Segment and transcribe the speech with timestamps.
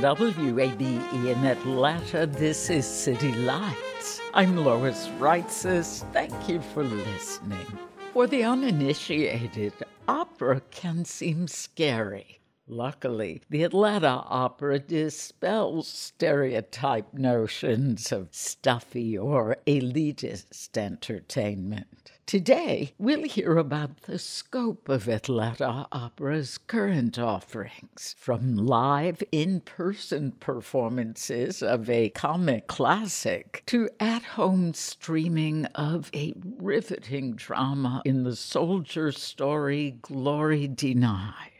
[0.00, 0.80] WABE
[1.12, 4.20] in Atlanta, this is City Lights.
[4.32, 6.04] I'm Lois Reitzes.
[6.12, 7.66] Thank you for listening.
[8.12, 9.72] For the uninitiated,
[10.06, 12.38] opera can seem scary.
[12.68, 22.12] Luckily, the Atlanta Opera dispels stereotype notions of stuffy or elitist entertainment.
[22.28, 30.32] Today, we'll hear about the scope of Atlanta Opera's current offerings, from live in person
[30.32, 38.36] performances of a comic classic to at home streaming of a riveting drama in the
[38.36, 41.57] soldier story Glory Denied.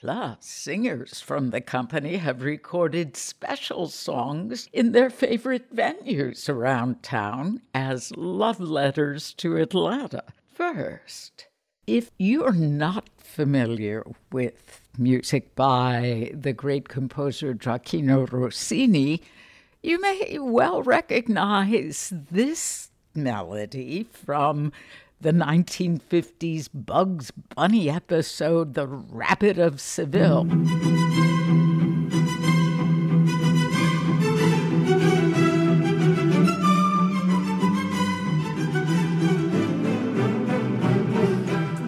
[0.00, 7.60] Plus, singers from the company have recorded special songs in their favorite venues around town
[7.74, 10.22] as love letters to Atlanta.
[10.54, 11.48] First,
[11.88, 19.20] if you're not familiar with music by the great composer Gioacchino Rossini,
[19.82, 24.70] you may well recognize this melody from
[25.20, 30.44] the 1950s Bugs Bunny episode, The Rabbit of Seville.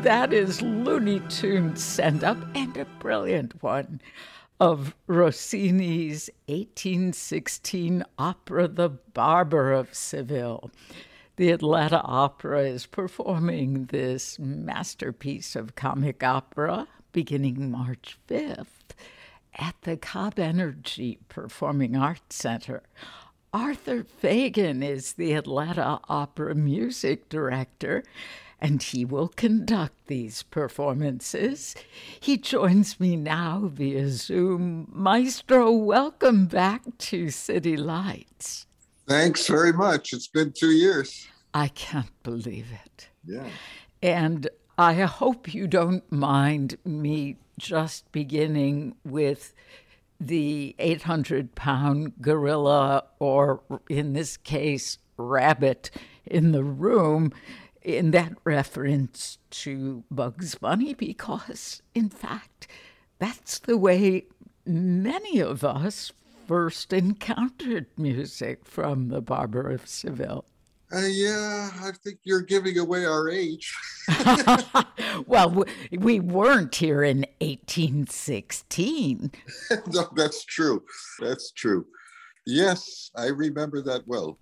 [0.03, 4.01] That is Looney Tunes send up and a brilliant one
[4.59, 10.71] of Rossini's 1816 opera, The Barber of Seville.
[11.41, 18.93] The Atlanta Opera is performing this masterpiece of comic opera beginning March 5th
[19.55, 22.83] at the Cobb Energy Performing Arts Center.
[23.55, 28.05] Arthur Fagan is the Atlanta Opera music director,
[28.61, 31.75] and he will conduct these performances.
[32.21, 34.93] He joins me now via Zoom.
[34.93, 38.67] Maestro, welcome back to City Lights.
[39.09, 40.13] Thanks very much.
[40.13, 41.27] It's been two years.
[41.53, 43.09] I can't believe it.
[43.25, 43.49] Yeah.
[44.03, 49.53] And I hope you don't mind me just beginning with
[50.19, 55.91] the 800 pound gorilla, or in this case, rabbit
[56.27, 57.33] in the room,
[57.83, 62.69] in that reference to Bugs Bunny, because in fact,
[63.19, 64.25] that's the way
[64.67, 66.13] many of us
[66.47, 70.45] first encountered music from the Barber of Seville.
[70.93, 73.73] Uh, yeah, I think you're giving away our age.
[75.27, 79.31] well, we weren't here in 1816.
[79.93, 80.83] no, that's true.
[81.21, 81.87] That's true.
[82.45, 84.39] Yes, I remember that well.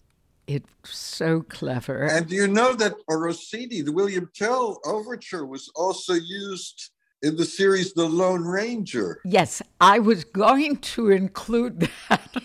[0.46, 2.04] It's so clever.
[2.04, 6.92] And you know that Rossini, the William Tell overture, was also used
[7.22, 9.20] in the series The Lone Ranger.
[9.24, 12.42] Yes, I was going to include that.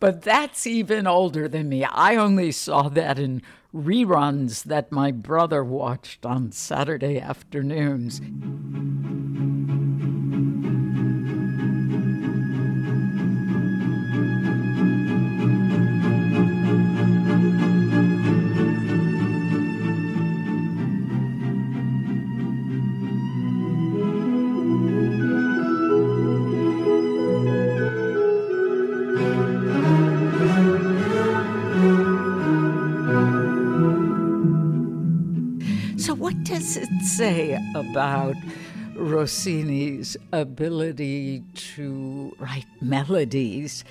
[0.00, 1.84] but that's even older than me.
[1.84, 3.42] I only saw that in
[3.74, 8.20] reruns that my brother watched on Saturday afternoons.
[36.76, 38.36] It say about
[38.96, 43.84] Rossini's ability to write melodies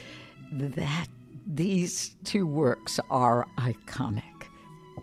[0.52, 1.08] that
[1.46, 4.24] these two works are iconic?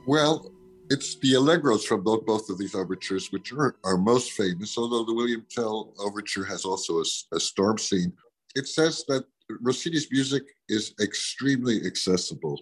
[0.06, 0.50] Well,
[0.90, 5.04] It's the allegros from both, both of these overtures, which are, are most famous, although
[5.04, 8.12] the William Tell overture has also a, a storm scene.
[8.56, 9.24] It says that
[9.60, 12.58] Rossini's music is extremely accessible,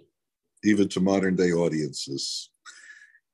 [0.62, 2.50] even to modern day audiences.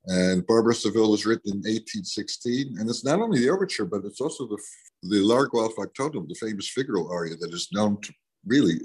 [0.07, 4.05] And Barber of Seville was written in 1816, and it's not only the overture, but
[4.05, 4.57] it's also the
[5.03, 8.13] the Largo al Factotum, the famous Figaro aria that is known to
[8.45, 8.79] really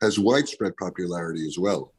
[0.00, 1.92] has widespread popularity as well.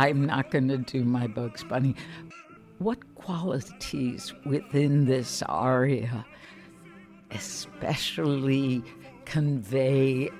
[0.00, 1.94] I'm not going to do my Bugs Bunny.
[2.78, 6.24] What qualities within this aria
[7.32, 8.82] especially
[9.26, 10.30] convey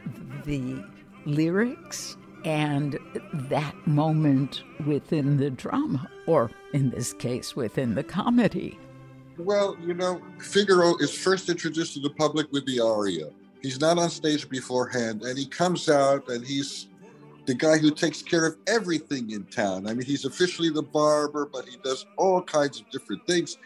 [0.46, 0.82] the
[1.26, 2.16] lyrics
[2.46, 2.98] and
[3.34, 8.78] that moment within the drama, or in this case, within the comedy?
[9.36, 13.28] Well, you know, Figaro is first introduced to the public with the aria.
[13.60, 16.86] He's not on stage beforehand, and he comes out and he's
[17.46, 19.86] the guy who takes care of everything in town.
[19.86, 23.58] I mean, he's officially the barber, but he does all kinds of different things.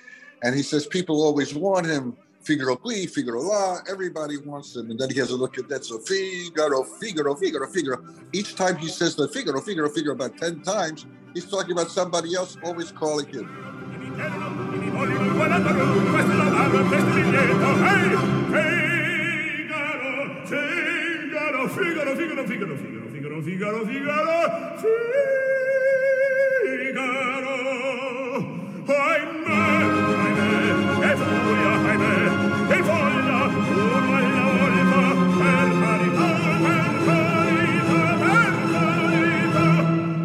[0.42, 2.16] And he says people always want him.
[2.42, 4.90] Figaro qui, Figaro la, everybody wants him.
[4.90, 5.84] And then he has a look at that.
[5.84, 8.04] So Figaro, Figaro, Figaro, Figaro.
[8.32, 12.34] Each time he says the Figaro, Figaro, Figaro about 10 times, he's talking about somebody
[12.34, 13.48] else, always calling him.
[21.24, 22.93] Figaro, Figaro, Figaro, Figaro,
[23.42, 24.36] Figaro, Figaro,
[24.78, 25.24] Figaro,
[26.76, 27.54] Figaro, Figaro.
[28.86, 29.62] Ahimè,
[30.22, 30.52] ahimè,
[31.00, 32.16] e furia, ahimè,
[32.70, 33.38] e folla,
[33.74, 35.02] una alla volta,
[35.38, 36.28] per carità,
[36.64, 39.66] per carità, per carità,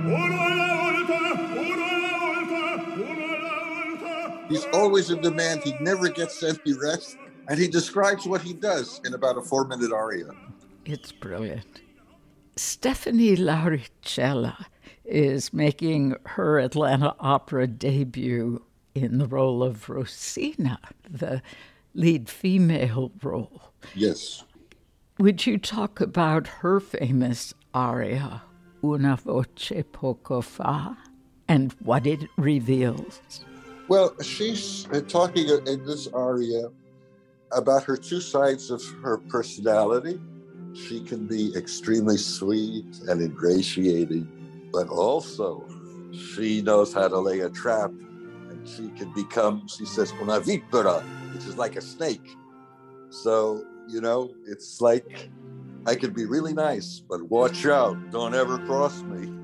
[0.06, 1.20] una alla volta,
[1.60, 2.62] una alla volta,
[3.00, 4.48] una alla volta.
[4.50, 5.64] He's always in demand.
[5.64, 7.18] He never gets any rest.
[7.48, 10.32] And he describes what he does in about a four minute aria.
[10.86, 11.82] It's brilliant.
[12.56, 14.66] Stefani Lauricella
[15.06, 18.62] is making her Atlanta opera debut
[18.94, 20.80] in the role of Rosina,
[21.10, 21.42] the
[21.94, 23.74] lead female role.
[23.96, 24.44] Yes.
[25.20, 28.44] Would you talk about her famous aria,
[28.84, 30.98] Una voce poco fa,
[31.48, 33.44] and what it reveals?
[33.88, 36.70] Well, she's uh, talking in this aria
[37.52, 40.20] about her two sides of her personality
[40.74, 44.28] she can be extremely sweet and ingratiating,
[44.72, 45.68] but also
[46.12, 47.92] she knows how to lay a trap
[48.50, 51.02] and she can become, she says, una vipera,
[51.34, 52.36] which is like a snake.
[53.10, 55.30] So, you know, it's like
[55.86, 59.36] I could be really nice, but watch out, don't ever cross me.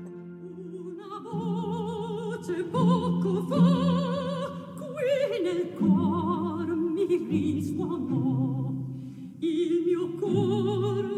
[9.38, 11.15] il mio cor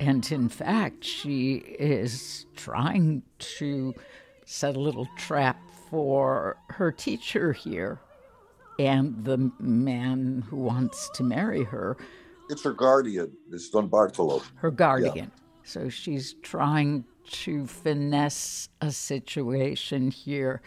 [0.00, 3.94] And in fact, she is trying to
[4.44, 8.00] set a little trap for her teacher here
[8.78, 11.96] and the man who wants to marry her.
[12.48, 14.42] It's her guardian, it's Don Bartolo.
[14.56, 15.16] Her guardian.
[15.16, 15.26] Yeah.
[15.64, 20.62] So she's trying to finesse a situation here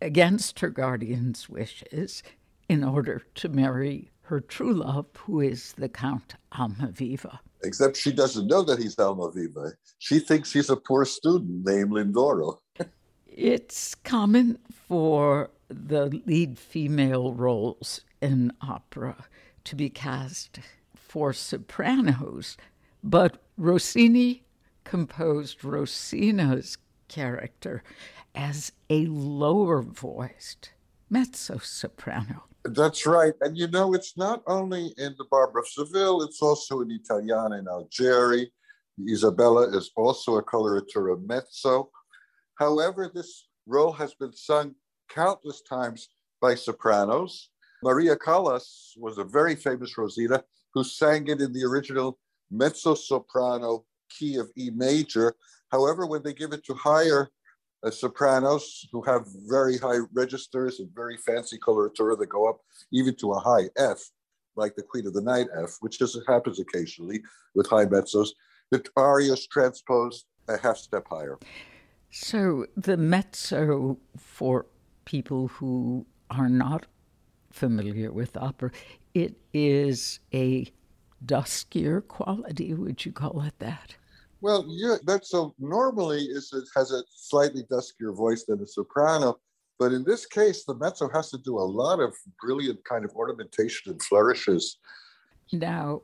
[0.00, 2.22] against her guardian's wishes
[2.68, 7.40] in order to marry her true love, who is the Count Almaviva.
[7.64, 9.72] Except she doesn't know that he's Almaviva.
[9.98, 12.58] She thinks he's a poor student named Lindoro.
[13.26, 19.26] it's common for the lead female roles in opera
[19.64, 20.60] to be cast
[20.94, 22.56] for sopranos,
[23.02, 24.44] but Rossini
[24.84, 26.78] composed Rosina's
[27.08, 27.82] character
[28.34, 30.70] as a lower voiced
[31.10, 32.44] mezzo soprano.
[32.64, 33.34] That's right.
[33.40, 37.58] And you know, it's not only in the Barber of Seville, it's also in Italiana
[37.58, 38.46] in Algeri.
[39.08, 41.90] Isabella is also a coloratura mezzo.
[42.54, 44.74] However, this role has been sung
[45.08, 46.08] countless times
[46.40, 47.50] by sopranos.
[47.82, 52.18] Maria Callas was a very famous Rosina who sang it in the original
[52.50, 55.34] mezzo soprano key of E major.
[55.70, 57.30] However, when they give it to higher
[57.82, 62.60] uh, sopranos who have very high registers and very fancy coloratura that go up
[62.92, 64.10] even to a high F,
[64.54, 67.20] like the Queen of the Night F, which just happens occasionally
[67.54, 68.28] with high mezzos,
[68.70, 71.38] the aria is transposed a half step higher.
[72.10, 74.66] So the mezzo for
[75.04, 76.86] people who are not
[77.52, 78.70] familiar with opera,
[79.14, 80.66] it is a
[81.24, 82.74] duskier quality.
[82.74, 83.94] Would you call it that?
[84.40, 89.38] Well, yeah, that's so normally is it has a slightly duskier voice than a soprano,
[89.78, 93.12] but in this case, the mezzo has to do a lot of brilliant kind of
[93.14, 94.78] ornamentation and flourishes.
[95.52, 96.02] Now,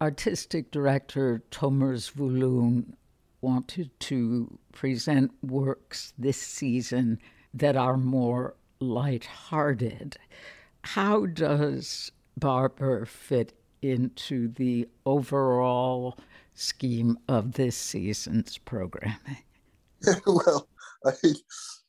[0.00, 2.94] artistic director Tomer Zvulun
[3.40, 7.18] wanted to present works this season
[7.54, 10.16] that are more light-hearted.
[10.84, 16.18] How does Barber fit into the overall
[16.52, 19.44] scheme of this season's programming?
[20.26, 20.68] well,
[21.06, 21.12] I,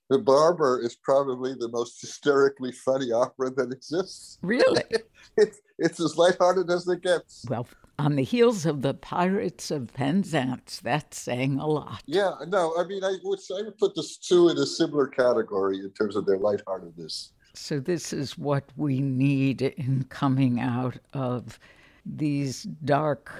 [0.09, 4.37] The Barber is probably the most hysterically funny opera that exists.
[4.41, 4.83] Really?
[5.37, 7.45] it's, it's as lighthearted as it gets.
[7.49, 7.67] Well,
[7.99, 12.01] on the heels of the Pirates of Penzance, that's saying a lot.
[12.05, 15.79] Yeah, no, I mean, I would, I would put the two in a similar category
[15.79, 17.33] in terms of their lightheartedness.
[17.57, 21.57] So, this is what we need in coming out of
[22.05, 23.31] these dark,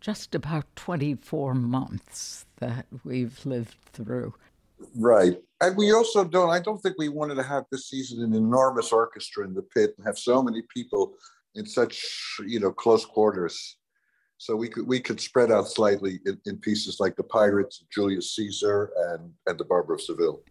[0.00, 4.34] just about 24 months that we've lived through.
[4.96, 5.38] Right.
[5.60, 8.92] And we also don't, I don't think we wanted to have this season an enormous
[8.92, 11.14] orchestra in the pit and have so many people
[11.54, 12.04] in such,
[12.46, 13.76] you know, close quarters.
[14.38, 18.34] So we could we could spread out slightly in, in pieces like the Pirates, Julius
[18.34, 20.42] Caesar, and and the Barber of Seville.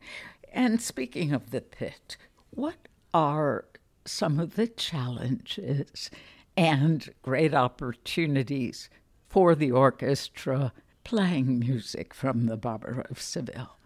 [0.54, 2.16] And speaking of the pit,
[2.52, 3.66] what are
[4.06, 6.10] some of the challenges
[6.58, 8.90] and great opportunities
[9.28, 13.78] for the orchestra playing music from the Barber of Seville?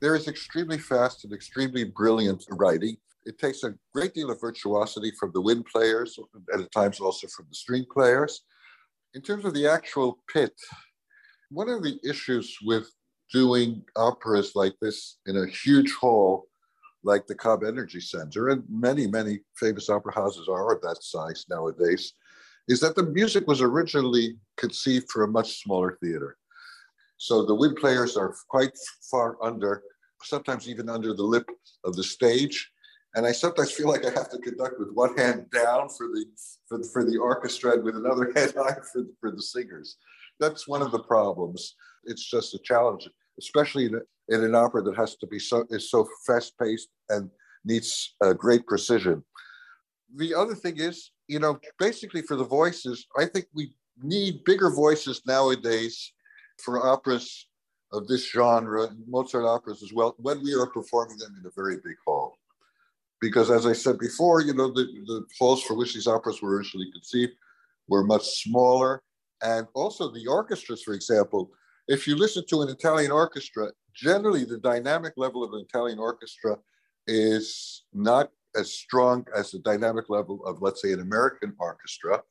[0.00, 2.96] There is extremely fast and extremely brilliant writing.
[3.24, 6.18] It takes a great deal of virtuosity from the wind players,
[6.52, 8.42] and at times also from the string players.
[9.14, 10.52] In terms of the actual pit,
[11.50, 12.90] one of the issues with
[13.32, 16.48] doing operas like this in a huge hall
[17.04, 21.44] like the Cobb Energy Center, and many, many famous opera houses are of that size
[21.48, 22.14] nowadays,
[22.68, 26.36] is that the music was originally conceived for a much smaller theater.
[27.18, 28.72] So the wind players are quite
[29.10, 29.82] far under
[30.22, 31.48] sometimes even under the lip
[31.84, 32.70] of the stage.
[33.14, 36.24] And I sometimes feel like I have to conduct with one hand down for the
[36.66, 39.96] for the, for the orchestra and with another hand high for the, for the singers.
[40.40, 41.76] That's one of the problems.
[42.04, 43.08] It's just a challenge,
[43.38, 46.88] especially in, a, in an opera that has to be so is so fast paced
[47.08, 47.30] and
[47.64, 49.24] needs uh, great precision.
[50.16, 54.70] The other thing is, you know, basically for the voices, I think we need bigger
[54.70, 56.12] voices nowadays
[56.62, 57.48] for operas
[57.92, 61.76] of this genre, Mozart operas as well, when we are performing them in a very
[61.76, 62.36] big hall.
[63.20, 66.56] Because as I said before, you know, the, the halls for which these operas were
[66.56, 67.32] originally conceived
[67.88, 69.02] were much smaller.
[69.42, 71.50] And also the orchestras, for example,
[71.88, 76.56] if you listen to an Italian orchestra, generally the dynamic level of an Italian orchestra
[77.06, 82.22] is not as strong as the dynamic level of, let's say, an American orchestra.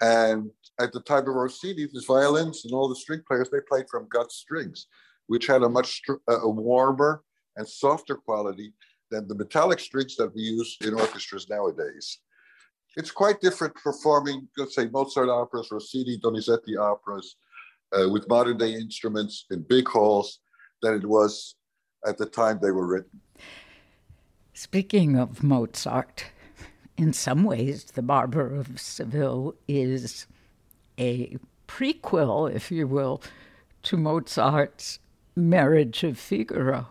[0.00, 3.86] And at the time of Rossini, the violins and all the string players, they played
[3.90, 4.86] from gut strings,
[5.26, 7.22] which had a much a warmer
[7.56, 8.72] and softer quality
[9.10, 12.18] than the metallic strings that we use in orchestras nowadays.
[12.96, 17.36] It's quite different performing, let's say, Mozart operas, Rossini, Donizetti operas
[17.92, 20.40] uh, with modern day instruments in big halls
[20.82, 21.56] than it was
[22.06, 23.20] at the time they were written.
[24.60, 26.32] Speaking of Mozart,
[26.96, 30.26] in some ways, The Barber of Seville is
[30.98, 31.36] a
[31.68, 33.22] prequel, if you will,
[33.84, 34.98] to Mozart's
[35.36, 36.88] Marriage of Figaro.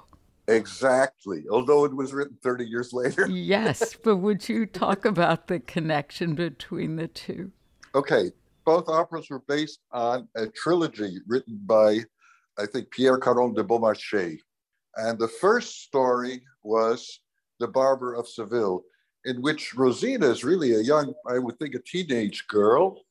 [0.48, 3.28] Exactly, although it was written 30 years later.
[3.30, 7.52] yes, but would you talk about the connection between the two?
[7.94, 8.32] Okay,
[8.64, 12.00] both operas were based on a trilogy written by,
[12.58, 14.40] I think, Pierre Caron de Beaumarchais.
[14.96, 17.20] And the first story was
[17.60, 18.84] The Barber of Seville,
[19.26, 23.02] in which Rosina is really a young, I would think, a teenage girl.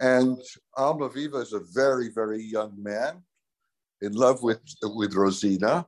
[0.00, 0.38] And
[0.76, 3.22] Almaviva is a very, very young man
[4.02, 5.86] in love with, with Rosina.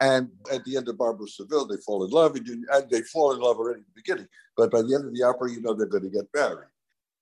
[0.00, 2.90] And at the end of Barber of Seville, they fall in love, and, you, and
[2.90, 4.28] they fall in love already in the beginning.
[4.56, 6.68] But by the end of the opera, you know they're going to get married.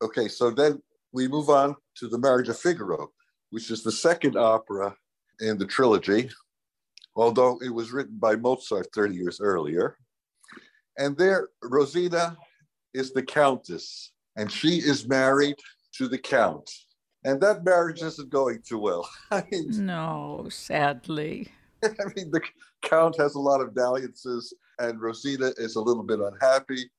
[0.01, 0.81] Okay, so then
[1.13, 3.11] we move on to The Marriage of Figaro,
[3.51, 4.95] which is the second opera
[5.41, 6.31] in the trilogy,
[7.17, 9.97] although it was written by Mozart 30 years earlier.
[10.99, 12.37] And there, Rosina
[12.93, 15.57] is the countess, and she is married
[15.95, 16.69] to the count.
[17.25, 19.09] And that marriage isn't going too well.
[19.31, 21.49] I mean, no, sadly.
[21.85, 22.41] I mean, the
[22.83, 26.91] Count has a lot of dalliances, and Rosina is a little bit unhappy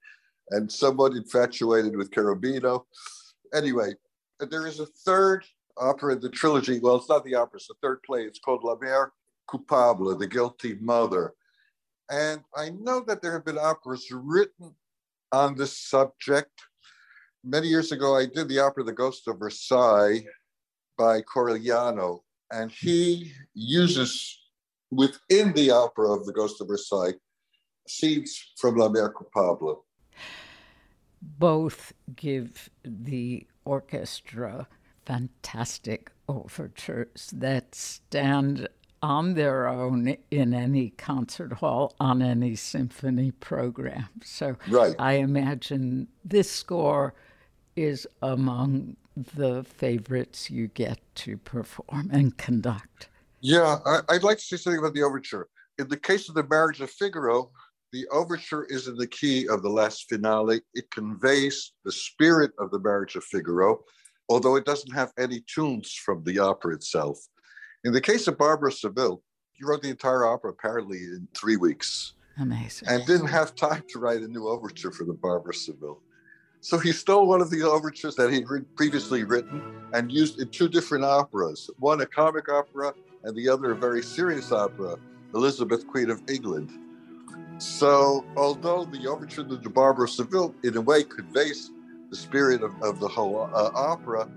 [0.52, 2.86] and somewhat infatuated with Cherubino.
[3.54, 3.94] Anyway,
[4.40, 5.46] there is a third
[5.78, 6.80] opera in the trilogy.
[6.80, 8.24] Well, it's not the opera, it's the third play.
[8.24, 9.10] It's called La Mère
[9.48, 11.34] Coupable, The Guilty Mother.
[12.10, 14.74] And I know that there have been operas written
[15.32, 16.52] on this subject.
[17.44, 20.26] Many years ago, I did the opera The Ghost of Versailles
[20.98, 22.20] by Corigliano,
[22.52, 24.38] and he uses
[24.92, 27.14] within the opera of The Ghost of Versailles
[27.88, 29.84] scenes from La Mère Coupable.
[31.22, 34.68] Both give the orchestra
[35.06, 38.68] fantastic overtures that stand
[39.02, 44.10] on their own in any concert hall, on any symphony program.
[44.24, 44.96] So right.
[45.00, 47.14] I imagine this score
[47.76, 53.10] is among the favorites you get to perform and conduct.
[53.42, 55.48] Yeah, I, would like to say something about the overture.
[55.78, 57.52] In the case of the Marriage of Figaro,
[57.92, 60.62] the overture is in the key of the last finale.
[60.74, 63.80] It conveys the spirit of the Marriage of Figaro,
[64.30, 67.18] although it doesn't have any tunes from the opera itself.
[67.86, 69.22] In the case of Barber of Seville,
[69.54, 72.14] he wrote the entire opera apparently in three weeks.
[72.38, 72.88] Amazing.
[72.88, 76.02] And didn't have time to write a new overture for the Barber of Seville.
[76.62, 78.46] So he stole one of the overtures that he'd
[78.76, 79.62] previously written
[79.94, 82.94] and used in two different operas one a comic opera
[83.24, 84.98] and the other a very serious opera,
[85.34, 86.72] Elizabeth, Queen of England.
[87.60, 91.72] So, although the overture to the Barber of Seville, in a way, conveys
[92.10, 94.30] the spirit of, of the whole uh, opera,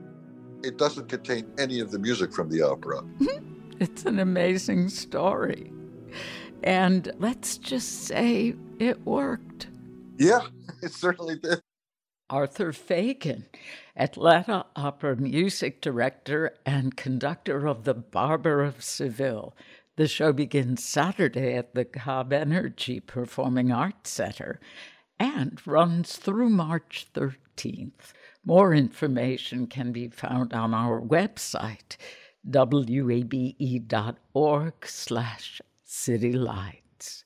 [0.63, 3.03] it doesn't contain any of the music from the opera.
[3.81, 5.73] it's an amazing story.
[6.63, 9.69] And let's just say it worked.
[10.17, 10.47] Yeah,
[10.83, 11.61] it certainly did.
[12.31, 13.47] Arthur Fagan,
[13.95, 19.55] Atlanta Opera music director and conductor of The Barber of Seville.
[19.97, 24.61] The show begins Saturday at the Cobb Energy Performing Arts Center
[25.19, 28.15] and runs through March 13th.
[28.45, 31.97] More information can be found on our website,
[32.45, 33.15] wabe.org
[34.85, 37.25] slash citylights.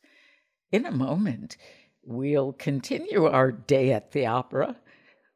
[0.70, 1.56] In a moment,
[2.04, 4.76] we'll continue our day at the opera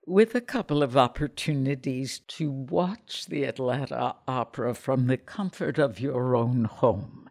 [0.07, 6.37] with a couple of opportunities to watch the Atlanta Opera from the comfort of your
[6.37, 7.31] own home.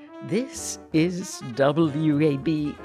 [0.27, 2.75] this is WABE.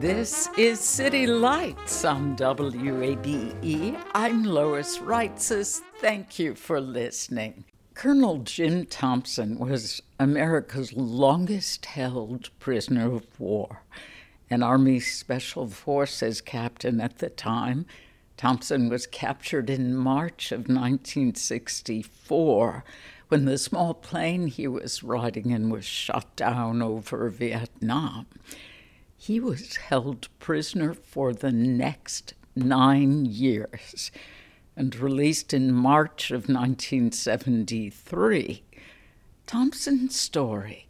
[0.00, 3.98] This is City Lights on WABE.
[4.14, 5.80] I'm Lois Reitzes.
[6.00, 7.64] Thank you for listening.
[7.94, 13.82] Colonel Jim Thompson was America's longest held prisoner of war,
[14.50, 17.86] an Army Special Forces captain at the time
[18.42, 22.84] Thompson was captured in March of 1964
[23.28, 28.26] when the small plane he was riding in was shot down over Vietnam.
[29.16, 34.10] He was held prisoner for the next nine years
[34.74, 38.64] and released in March of 1973.
[39.46, 40.88] Thompson's story,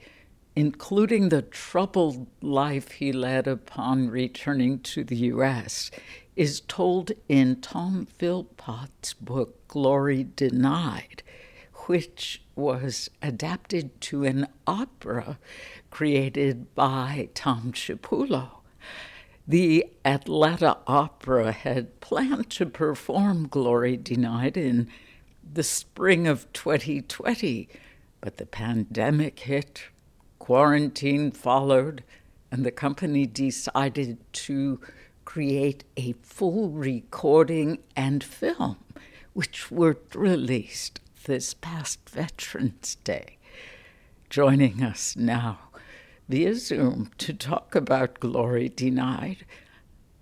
[0.56, 5.90] including the troubled life he led upon returning to the U.S.,
[6.36, 11.22] is told in Tom Philpott's book, Glory Denied,
[11.86, 15.38] which was adapted to an opera
[15.90, 18.62] created by Tom Cipullo.
[19.46, 24.88] The Atlanta Opera had planned to perform Glory Denied in
[25.42, 27.68] the spring of 2020,
[28.20, 29.82] but the pandemic hit,
[30.38, 32.04] quarantine followed,
[32.52, 34.80] and the company decided to
[35.24, 38.76] create a full recording and film,
[39.32, 43.38] which were released this past Veterans Day.
[44.28, 45.58] Joining us now
[46.28, 49.44] via Zoom to talk about Glory Denied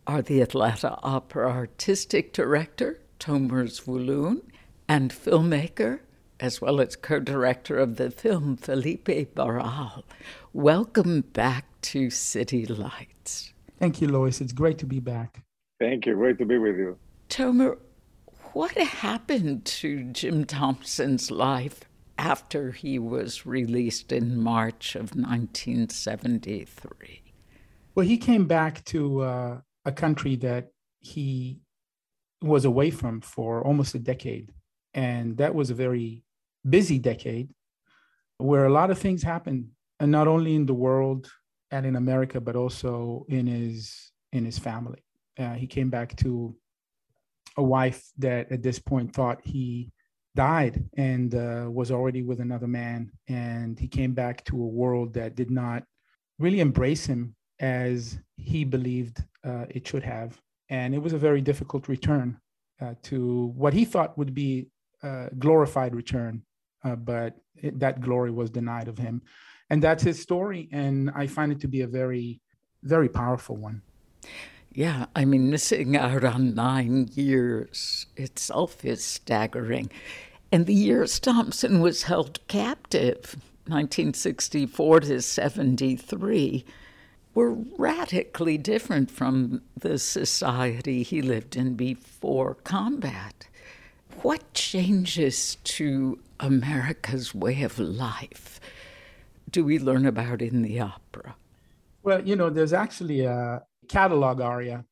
[0.07, 4.43] are the Atlanta Opera Artistic Director, Tomer Zvulun,
[4.89, 6.01] and filmmaker,
[6.41, 10.05] as well as co director of the film, Felipe Barral.
[10.53, 13.53] Welcome back to City Lights.
[13.81, 14.43] Thank you, Lois.
[14.43, 15.43] It's great to be back.
[15.81, 16.14] Thank you.
[16.14, 16.99] Great to be with you.
[17.31, 17.79] Tomer,
[18.53, 21.81] what happened to Jim Thompson's life
[22.19, 27.23] after he was released in March of 1973?
[27.95, 31.61] Well, he came back to uh, a country that he
[32.43, 34.53] was away from for almost a decade.
[34.93, 36.21] And that was a very
[36.69, 37.49] busy decade
[38.37, 41.33] where a lot of things happened, and not only in the world
[41.70, 45.02] and in America, but also in his in his family.
[45.38, 46.54] Uh, he came back to
[47.56, 49.90] a wife that at this point thought he
[50.37, 53.11] died and uh, was already with another man.
[53.28, 55.83] And he came back to a world that did not
[56.38, 60.40] really embrace him as he believed uh, it should have.
[60.68, 62.38] And it was a very difficult return
[62.80, 64.68] uh, to what he thought would be
[65.02, 66.42] a glorified return,
[66.85, 69.22] uh, but it, that glory was denied of him.
[69.70, 70.68] And that's his story.
[70.72, 72.40] And I find it to be a very,
[72.83, 73.83] very powerful one.
[74.72, 79.90] Yeah, I mean, missing out on nine years itself is staggering.
[80.52, 86.64] And the years Thompson was held captive, 1964 to 73,
[87.35, 93.46] were radically different from the society he lived in before combat.
[94.22, 98.61] What changes to America's way of life
[99.50, 101.37] do we learn about in the opera?
[102.03, 104.85] Well, you know, there's actually a catalog aria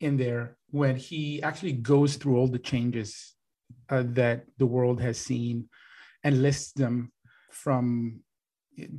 [0.00, 3.34] in there when he actually goes through all the changes
[3.88, 5.68] uh, that the world has seen
[6.24, 7.12] and lists them
[7.50, 8.20] from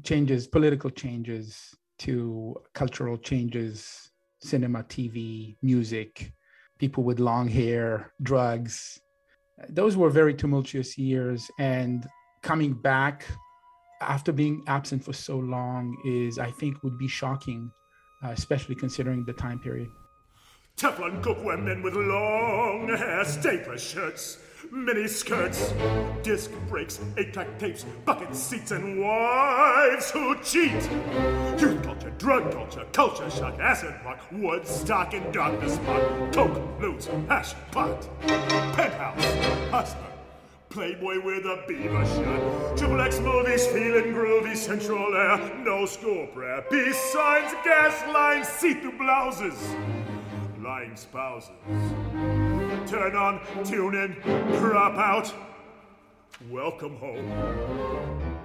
[0.04, 6.32] changes, political changes to cultural changes, cinema, TV, music,
[6.80, 9.00] people with long hair, drugs.
[9.70, 11.50] Those were very tumultuous years.
[11.60, 12.08] And
[12.44, 13.26] coming back
[14.02, 17.72] after being absent for so long is, I think, would be shocking,
[18.24, 19.90] uh, especially considering the time period.
[20.78, 24.38] Teflon cookware men with long hair, stapler shirts,
[24.72, 25.74] mini skirts,
[26.22, 30.84] disc brakes, eight-track tapes, bucket seats, and wives who cheat.
[31.60, 37.56] Youth culture, drug culture, culture shock, acid rock, Woodstock, and darkness spot, coke, loot, hash,
[37.72, 39.26] pot, penthouse,
[39.72, 40.17] hustler.
[40.70, 42.78] Playboy with a beaver shirt.
[42.78, 45.56] Triple X movies, feeling groovy, central air.
[45.60, 46.70] No school prep.
[46.70, 49.76] Peace signs, gas lines, see-through blouses.
[50.60, 51.52] Lying spouses.
[52.86, 54.16] Turn on, tune in,
[54.60, 55.34] crop out.
[56.50, 58.38] Welcome home.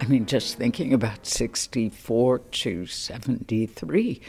[0.00, 4.20] I mean, just thinking about 64 to 73,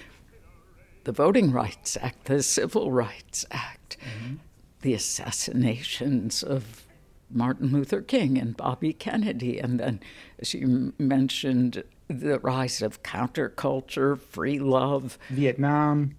[1.03, 4.35] the Voting Rights Act, the Civil Rights Act, mm-hmm.
[4.81, 6.85] The assassinations of
[7.29, 9.99] Martin Luther King and Bobby Kennedy, and then,
[10.39, 16.15] as you mentioned, the rise of counterculture, free love, Vietnam,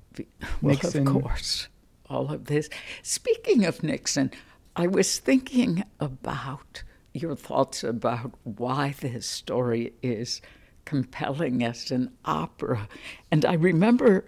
[0.61, 1.07] well, Nixon.
[1.07, 1.69] of course,
[2.09, 2.69] all of this.
[3.03, 4.33] Speaking of Nixon,
[4.75, 6.83] I was thinking about
[7.15, 10.43] your thoughts about why this story is
[10.85, 12.89] compelling as an opera.
[13.31, 14.27] And I remember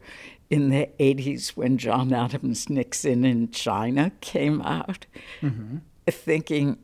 [0.51, 5.07] in the 80s when John Adams' Nixon in China came out,
[5.43, 5.79] mm-hmm.
[6.09, 6.79] thinking,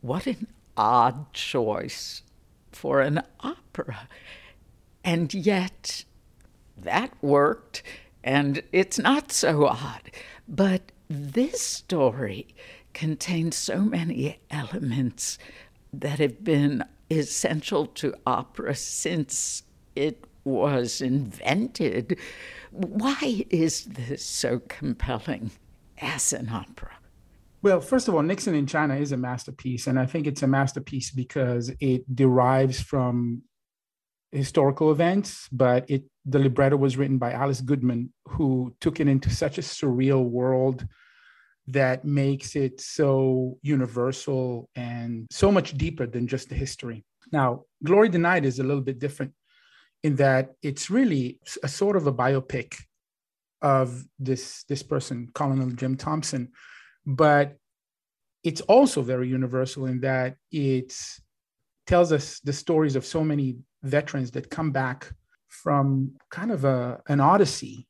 [0.00, 2.22] what an odd choice
[2.72, 4.08] for an opera.
[5.02, 6.04] And yet,
[6.76, 7.82] that worked,
[8.22, 10.10] and it's not so odd.
[10.46, 12.48] But this story
[12.92, 15.38] contains so many elements
[15.92, 19.62] that have been essential to opera since
[19.94, 22.18] it was invented.
[22.74, 25.52] Why is this so compelling
[25.98, 26.90] as an opera?
[27.62, 29.86] Well, first of all, Nixon in China is a masterpiece.
[29.86, 33.42] And I think it's a masterpiece because it derives from
[34.32, 39.30] historical events, but it the libretto was written by Alice Goodman, who took it into
[39.30, 40.84] such a surreal world
[41.68, 47.04] that makes it so universal and so much deeper than just the history.
[47.30, 49.32] Now, Glory Denied is a little bit different
[50.04, 52.76] in that it's really a sort of a biopic
[53.62, 56.52] of this this person, Colonel Jim Thompson,
[57.06, 57.56] but
[58.44, 60.94] it's also very universal in that it
[61.86, 65.10] tells us the stories of so many veterans that come back
[65.48, 67.86] from kind of a, an odyssey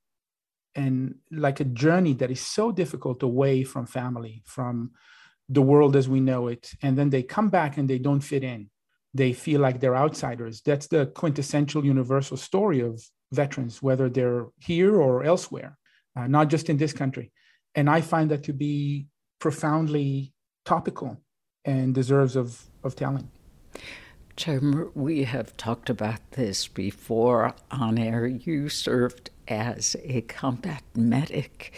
[0.77, 4.93] and like a journey that is so difficult away from family, from
[5.49, 6.73] the world as we know it.
[6.83, 8.71] And then they come back and they don't fit in.
[9.15, 10.61] They feel like they're outsiders.
[10.61, 15.79] That's the quintessential universal story of veterans, whether they're here or elsewhere,
[16.17, 17.31] uh, not just in this country.
[17.75, 19.07] And I find that to be
[19.39, 20.33] profoundly
[20.65, 21.21] topical
[21.65, 23.31] and deserves of, of telling.
[24.37, 28.27] Jim, we have talked about this before on air.
[28.27, 31.73] You served as a combat medic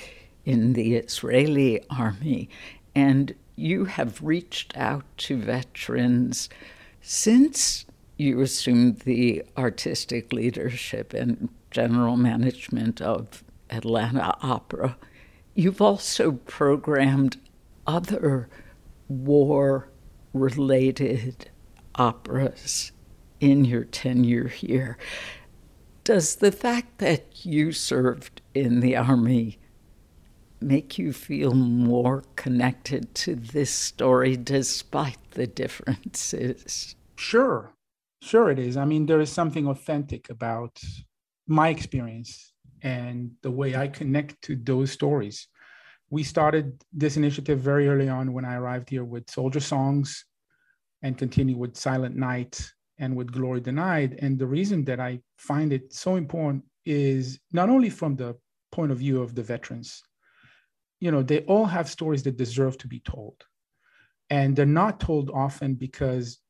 [0.46, 2.48] in the Israeli army,
[2.94, 6.48] and you have reached out to veterans
[7.00, 14.96] since you assumed the artistic leadership and general management of Atlanta Opera.
[15.54, 17.36] You've also programmed
[17.86, 18.48] other
[19.08, 19.88] war
[20.32, 21.50] related
[21.94, 22.92] operas
[23.40, 24.96] in your tenure here.
[26.04, 29.58] Does the fact that you served in the Army
[30.60, 36.96] make you feel more connected to this story despite the differences?
[37.16, 37.72] Sure,
[38.22, 38.76] sure it is.
[38.76, 40.80] I mean, there is something authentic about
[41.46, 45.48] my experience and the way I connect to those stories.
[46.10, 50.24] We started this initiative very early on when I arrived here with Soldier Songs
[51.02, 52.64] and continue with Silent Night
[52.98, 54.18] and with Glory Denied.
[54.20, 58.36] And the reason that I find it so important is not only from the
[58.70, 60.02] point of view of the veterans,
[61.00, 63.44] you know, they all have stories that deserve to be told.
[64.30, 66.40] And they're not told often because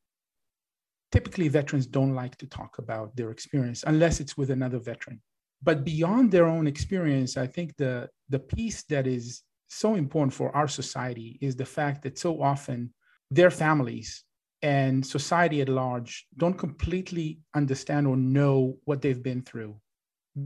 [1.12, 5.20] typically veterans don't like to talk about their experience unless it's with another veteran.
[5.62, 10.54] But beyond their own experience, I think the, the piece that is so important for
[10.54, 12.92] our society is the fact that so often
[13.30, 14.24] their families
[14.62, 19.78] and society at large don't completely understand or know what they've been through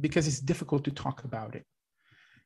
[0.00, 1.64] because it's difficult to talk about it.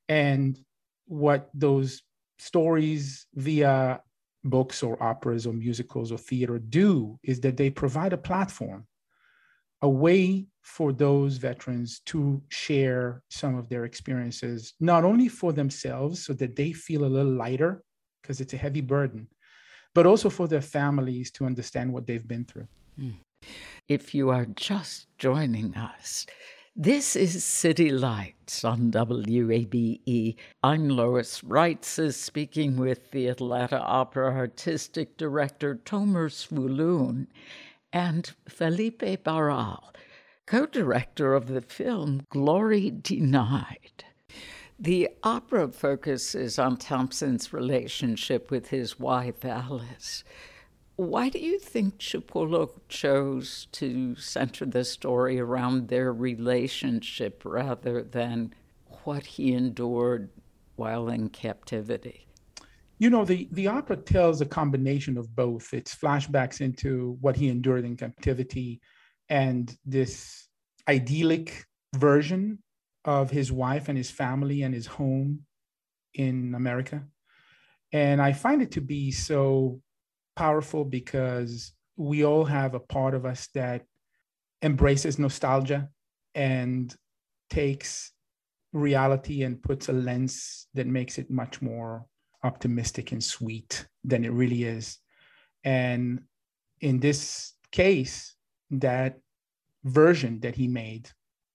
[0.09, 0.59] And
[1.07, 2.03] what those
[2.39, 4.01] stories via
[4.45, 8.87] books or operas or musicals or theater do is that they provide a platform,
[9.83, 16.25] a way for those veterans to share some of their experiences, not only for themselves
[16.25, 17.83] so that they feel a little lighter,
[18.23, 19.29] because it's a heavy burden,
[19.95, 22.67] but also for their families to understand what they've been through.
[22.99, 23.11] Hmm.
[23.89, 26.27] If you are just joining us,
[26.77, 30.35] this is City Lights on WABE.
[30.61, 37.29] I'm Lois Reitzes speaking with the Atlanta Opera Artistic Director Tomer Zvulun
[37.93, 39.93] and Felipe Barral,
[40.47, 44.05] co director of the film Glory Denied.
[44.77, 50.25] The opera focuses on Thompson's relationship with his wife, Alice.
[50.97, 58.55] Why do you think Cipullo chose to center the story around their relationship rather than
[59.03, 60.31] what he endured
[60.77, 62.29] while in captivity?
[62.99, 65.75] You know, the, the opera tells a combination of both.
[65.75, 68.81] It's flashbacks into what he endured in captivity
[69.29, 70.47] and this
[70.89, 71.65] idyllic
[71.97, 72.61] version
[73.05, 75.41] of his wife and his family and his home
[76.15, 77.03] in America.
[77.93, 79.81] And I find it to be so
[80.37, 83.83] powerful because we all have a part of us that
[84.63, 85.89] embraces nostalgia
[86.35, 86.95] and
[87.51, 88.13] takes
[88.73, 92.07] reality and puts a lens that makes it much more
[92.43, 94.99] optimistic and sweet than it really is.
[95.63, 96.23] And
[96.81, 98.35] in this case,
[98.71, 99.19] that
[99.85, 101.09] version that he made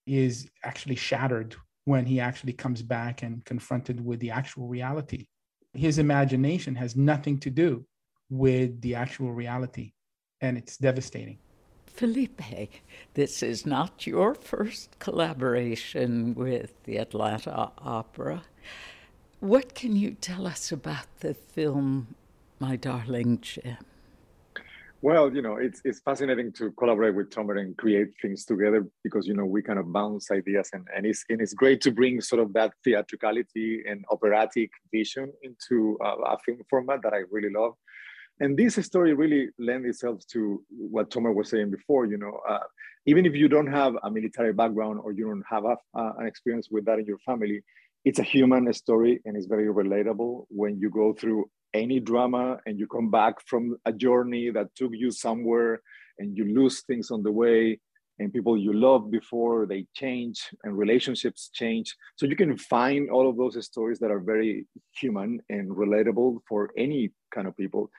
[0.07, 5.27] is actually shattered when he actually comes back and confronted with the actual reality.
[5.73, 7.85] His imagination has nothing to do
[8.29, 9.93] with the actual reality,
[10.41, 11.37] and it's devastating.
[11.85, 12.71] Felipe,
[13.13, 18.43] this is not your first collaboration with the Atlanta Opera.
[19.41, 22.15] What can you tell us about the film,
[22.59, 23.77] My Darling Jim?
[25.01, 29.25] Well, you know, it's it's fascinating to collaborate with Tomer and create things together because
[29.25, 32.19] you know we kind of bounce ideas and, and it's and it's great to bring
[32.19, 37.49] sort of that theatricality and operatic vision into uh, a film format that I really
[37.49, 37.75] love.
[38.39, 42.05] And this story really lends itself to what Tomer was saying before.
[42.05, 42.59] You know, uh,
[43.05, 46.25] even if you don't have a military background or you don't have a, uh, an
[46.25, 47.61] experience with that in your family,
[48.05, 52.79] it's a human story and it's very relatable when you go through any drama and
[52.79, 55.81] you come back from a journey that took you somewhere
[56.17, 57.79] and you lose things on the way
[58.19, 63.29] and people you love before they change and relationships change so you can find all
[63.29, 67.89] of those stories that are very human and relatable for any kind of people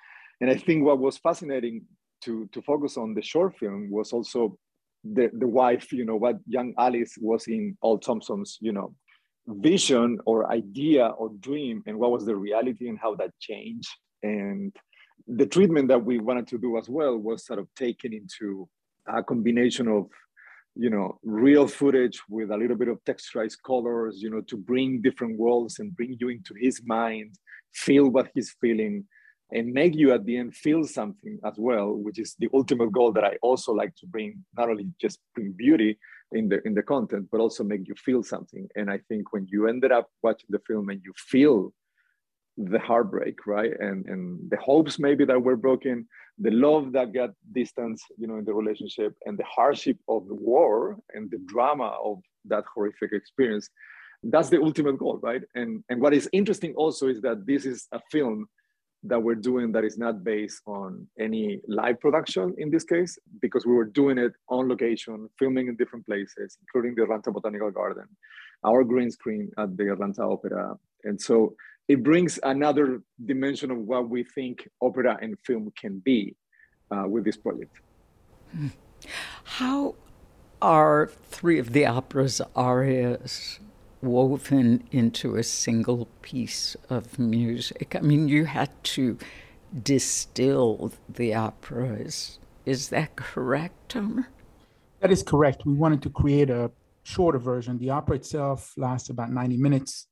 [0.41, 1.85] and i think what was fascinating
[2.23, 4.57] to to focus on the short film was also
[5.05, 8.95] the the wife you know what young alice was in Al Thompson's you know
[9.47, 13.89] vision or idea or dream and what was the reality and how that changed.
[14.23, 14.75] And
[15.27, 18.69] the treatment that we wanted to do as well was sort of taken into
[19.07, 20.07] a combination of
[20.77, 25.03] you know real footage with a little bit of texturized colors you know to bring
[25.03, 27.35] different worlds and bring you into his mind
[27.75, 29.05] feel what he's feeling
[29.53, 33.13] and make you at the end feel something as well which is the ultimate goal
[33.13, 35.99] that i also like to bring not only just bring beauty
[36.33, 38.69] in the in the content but also make you feel something.
[38.77, 41.73] And i think when you ended up watching the film and you feel
[42.57, 46.07] the heartbreak right and and the hopes maybe that were broken
[46.39, 50.35] the love that got distance you know in the relationship and the hardship of the
[50.35, 53.71] war and the drama of that horrific experience
[54.25, 55.43] that's the ultimate goal right?
[55.55, 58.49] And and what is interesting also is that this is a film
[59.03, 63.65] that we're doing that is not based on any live production in this case because
[63.65, 68.05] we were doing it on location filming in different places including the atlanta botanical garden
[68.65, 71.55] our green screen at the atlanta opera and so
[71.91, 76.37] it brings another dimension of what we think opera and film can be
[76.93, 77.81] uh, with this project.
[79.43, 79.97] How
[80.63, 83.59] are three of the opera's arias
[84.03, 87.97] woven into a single piece of music?
[87.97, 89.19] I mean, you had to
[89.83, 92.39] distill the operas.
[92.67, 94.27] Is that correct, Tomer?
[95.01, 95.65] That is correct.
[95.65, 96.71] We wanted to create a
[97.03, 97.79] shorter version.
[97.79, 100.07] The opera itself lasts about 90 minutes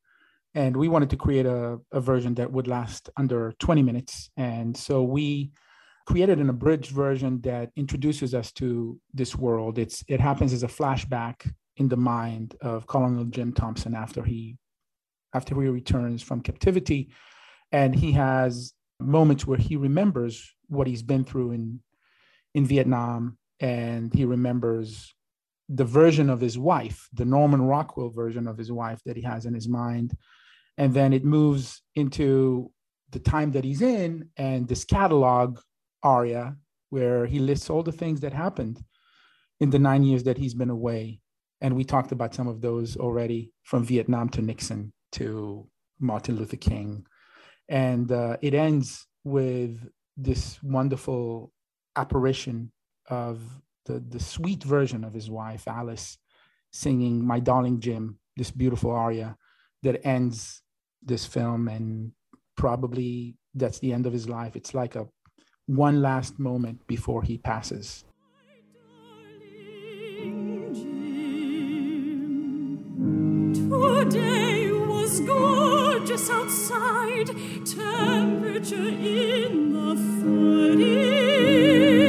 [0.54, 4.76] and we wanted to create a, a version that would last under 20 minutes and
[4.76, 5.50] so we
[6.06, 10.68] created an abridged version that introduces us to this world it's it happens as a
[10.68, 14.56] flashback in the mind of colonel jim thompson after he
[15.34, 17.10] after he returns from captivity
[17.72, 21.80] and he has moments where he remembers what he's been through in
[22.54, 25.14] in vietnam and he remembers
[25.68, 29.44] the version of his wife, the Norman Rockwell version of his wife that he has
[29.44, 30.16] in his mind.
[30.78, 32.70] And then it moves into
[33.10, 35.58] the time that he's in and this catalog
[36.02, 36.56] aria
[36.90, 38.82] where he lists all the things that happened
[39.60, 41.20] in the nine years that he's been away.
[41.60, 45.68] And we talked about some of those already from Vietnam to Nixon to
[45.98, 47.06] Martin Luther King.
[47.68, 49.78] And uh, it ends with
[50.16, 51.52] this wonderful
[51.96, 52.72] apparition
[53.08, 53.40] of
[53.86, 56.18] the, the sweet version of his wife, Alice,
[56.72, 59.36] singing My Darling Jim, this beautiful aria
[59.82, 60.62] that ends
[61.02, 61.68] this film.
[61.68, 62.12] And
[62.56, 64.54] probably that's the end of his life.
[64.56, 65.08] It's like a
[65.66, 68.04] one last moment before he passes.
[73.68, 77.26] Today was gorgeous outside,
[77.66, 82.07] temperature in the 40s.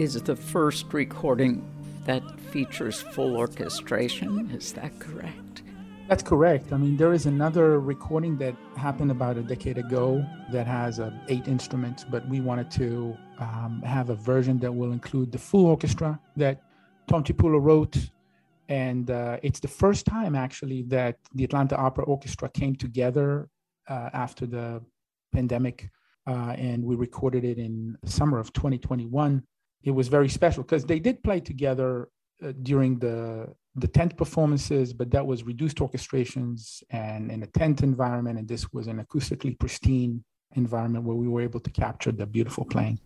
[0.00, 1.64] Is the first recording
[2.04, 4.50] that features full orchestration.
[4.50, 5.62] Is that correct?
[6.08, 6.72] That's correct.
[6.72, 11.12] I mean, there is another recording that happened about a decade ago that has uh,
[11.28, 15.66] eight instruments, but we wanted to um, have a version that will include the full
[15.66, 16.60] orchestra that
[17.06, 17.96] Tom Cipullo wrote.
[18.68, 23.48] And uh, it's the first time, actually, that the Atlanta Opera Orchestra came together
[23.88, 24.82] uh, after the
[25.32, 25.88] pandemic
[26.26, 29.42] uh, and we recorded it in summer of 2021.
[29.84, 32.08] It was very special because they did play together
[32.42, 37.82] uh, during the the tent performances, but that was reduced orchestrations and in a tent
[37.82, 40.22] environment, and this was an acoustically pristine
[40.54, 43.00] environment where we were able to capture the beautiful playing.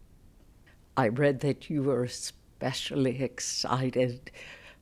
[0.96, 4.30] I read that you were especially excited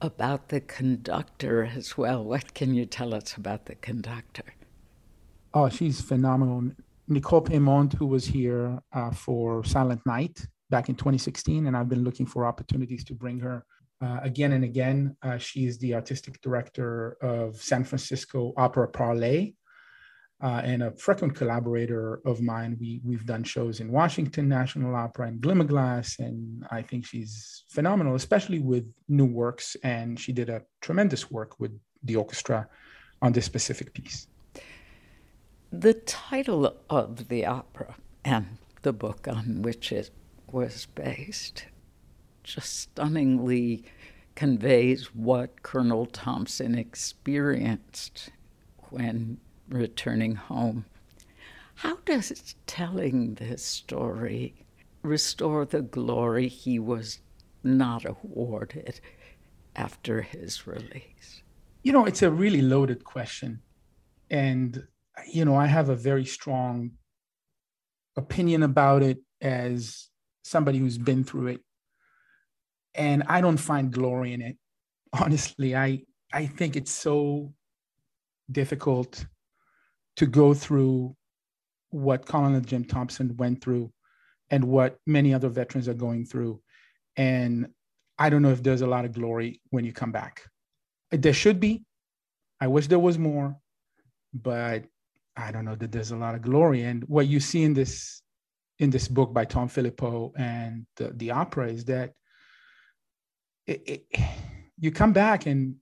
[0.01, 2.25] about the conductor as well.
[2.25, 4.55] What can you tell us about the conductor?
[5.55, 6.73] Oh, she's phenomenal.
[7.09, 12.05] Nicole Paiement, who was here uh, for Silent Night back in 2016, and I've been
[12.05, 13.65] looking for opportunities to bring her
[14.03, 15.17] uh, again and again.
[15.23, 19.55] Uh, she is the artistic director of San Francisco Opera Parallèle
[20.43, 22.77] uh, and a frequent collaborator of mine.
[22.79, 28.15] We, we've done shows in Washington National Opera and Glimmerglass, and I think she's phenomenal,
[28.15, 29.77] especially with new works.
[29.83, 32.69] And she did a tremendous work with the orchestra
[33.23, 34.27] on this specific piece.
[35.73, 40.11] The title of the opera and the book on which it
[40.51, 41.67] was based
[42.45, 43.85] just stunningly
[44.35, 48.31] conveys what Colonel Thompson experienced
[48.91, 49.39] when
[49.69, 50.85] returning home
[51.77, 52.31] How does
[52.67, 54.55] telling this story
[55.03, 57.21] restore the glory he was
[57.63, 59.01] not awarded
[59.75, 61.43] after his release?
[61.83, 63.61] You know, it's a really loaded question.
[64.31, 64.87] And,
[65.33, 66.93] you know, I have a very strong
[68.17, 70.09] opinion about it as
[70.47, 71.61] somebody who's been through it.
[72.95, 74.57] And I don't find glory in it.
[75.13, 77.53] Honestly, I, I think it's so
[78.51, 79.27] difficult
[80.17, 81.15] to go through
[81.91, 83.93] what Colonel Jim Thompson went through
[84.51, 86.61] and what many other veterans are going through.
[87.17, 87.69] And
[88.19, 90.43] I don't know if there's a lot of glory when you come back.
[91.11, 91.85] There should be.
[92.61, 93.57] I wish there was more,
[94.33, 94.85] but
[95.37, 96.83] I don't know that there's a lot of glory.
[96.83, 98.23] And what you see in this
[98.79, 102.13] in this book by Tom Philpott and the, the opera is that
[103.67, 104.21] it, it,
[104.79, 105.77] you come back and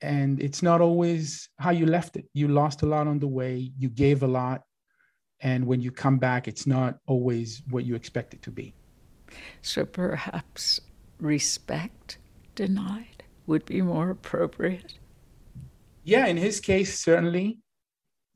[0.00, 2.26] and it's not always how you left it.
[2.32, 3.72] You lost a lot on the way.
[3.76, 4.62] You gave a lot,
[5.40, 8.74] and when you come back, it's not always what you expect it to be.
[9.60, 10.80] So perhaps
[11.18, 12.18] respect
[12.54, 14.98] denied would be more appropriate.
[16.04, 17.58] Yeah, in his case, certainly.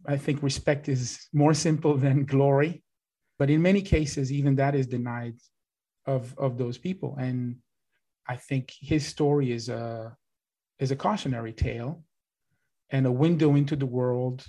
[0.05, 2.83] I think respect is more simple than glory.
[3.43, 5.34] But in many cases, even that is denied
[6.07, 7.16] of, of those people.
[7.18, 7.57] And
[8.28, 10.16] I think his story is a,
[10.78, 12.05] is a cautionary tale
[12.90, 14.47] and a window into the world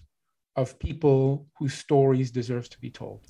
[0.56, 3.22] of people whose stories deserves to be told.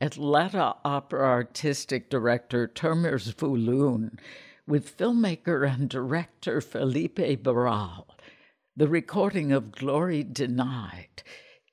[0.00, 4.18] Atlanta Opera Artistic Director Tomer Zvulun
[4.66, 8.08] with filmmaker and director Felipe Barral.
[8.74, 11.22] The recording of Glory Denied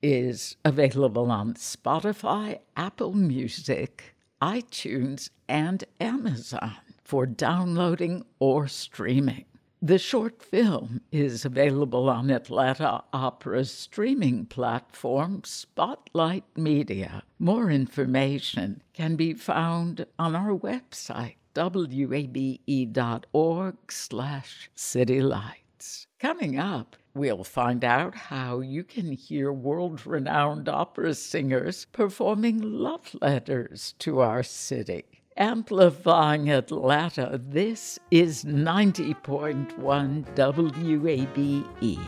[0.02, 9.44] is available on Spotify, Apple Music, iTunes, and Amazon for downloading or streaming.
[9.80, 17.22] The short film is available on Atlanta Opera's streaming platform, Spotlight Media.
[17.38, 26.06] More information can be found on our website, wabe.org slash citylights.
[26.18, 33.94] Coming up, we'll find out how you can hear world-renowned opera singers performing love letters
[33.98, 35.04] to our city.
[35.36, 41.98] Amplifying Atlanta, this is 90.1 WABE.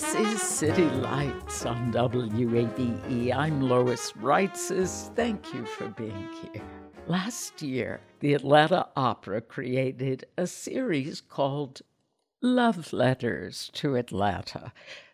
[0.00, 3.34] This is City Lights on WABE.
[3.36, 5.14] I'm Lois Reitzes.
[5.14, 6.62] Thank you for being here.
[7.06, 11.82] Last year, the Atlanta Opera created a series called
[12.40, 14.72] Love Letters to Atlanta.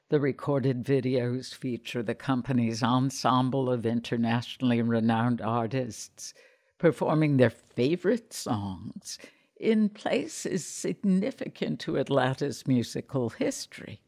[0.09, 6.33] The recorded videos feature the company's ensemble of internationally renowned artists
[6.79, 9.19] performing their favorite songs
[9.57, 14.01] in places significant to Atlanta's musical history.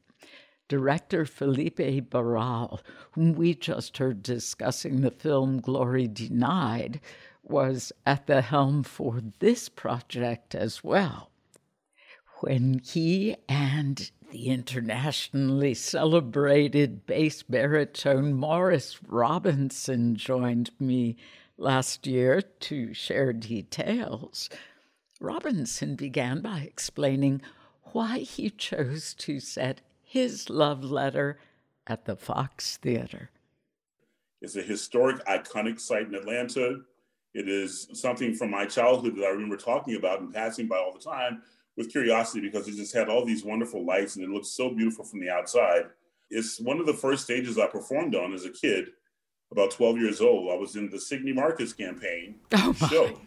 [0.69, 2.81] Director Felipe Barral,
[3.13, 7.01] whom we just heard discussing the film Glory Denied,
[7.43, 11.31] was at the helm for this project as well
[12.41, 21.17] when he and the internationally celebrated bass baritone Morris Robinson joined me
[21.57, 24.49] last year to share details.
[25.21, 27.43] Robinson began by explaining
[27.93, 31.39] why he chose to set his love letter
[31.87, 33.29] at the Fox Theater.
[34.41, 36.81] It's a historic, iconic site in Atlanta.
[37.35, 40.95] It is something from my childhood that I remember talking about and passing by all
[40.95, 41.43] the time
[41.77, 45.05] with curiosity because it just had all these wonderful lights and it looked so beautiful
[45.05, 45.85] from the outside.
[46.31, 48.89] It's one of the first stages I performed on as a kid,
[49.53, 50.51] about 12 years old.
[50.51, 53.21] I was in the Signy Marcus campaign oh show.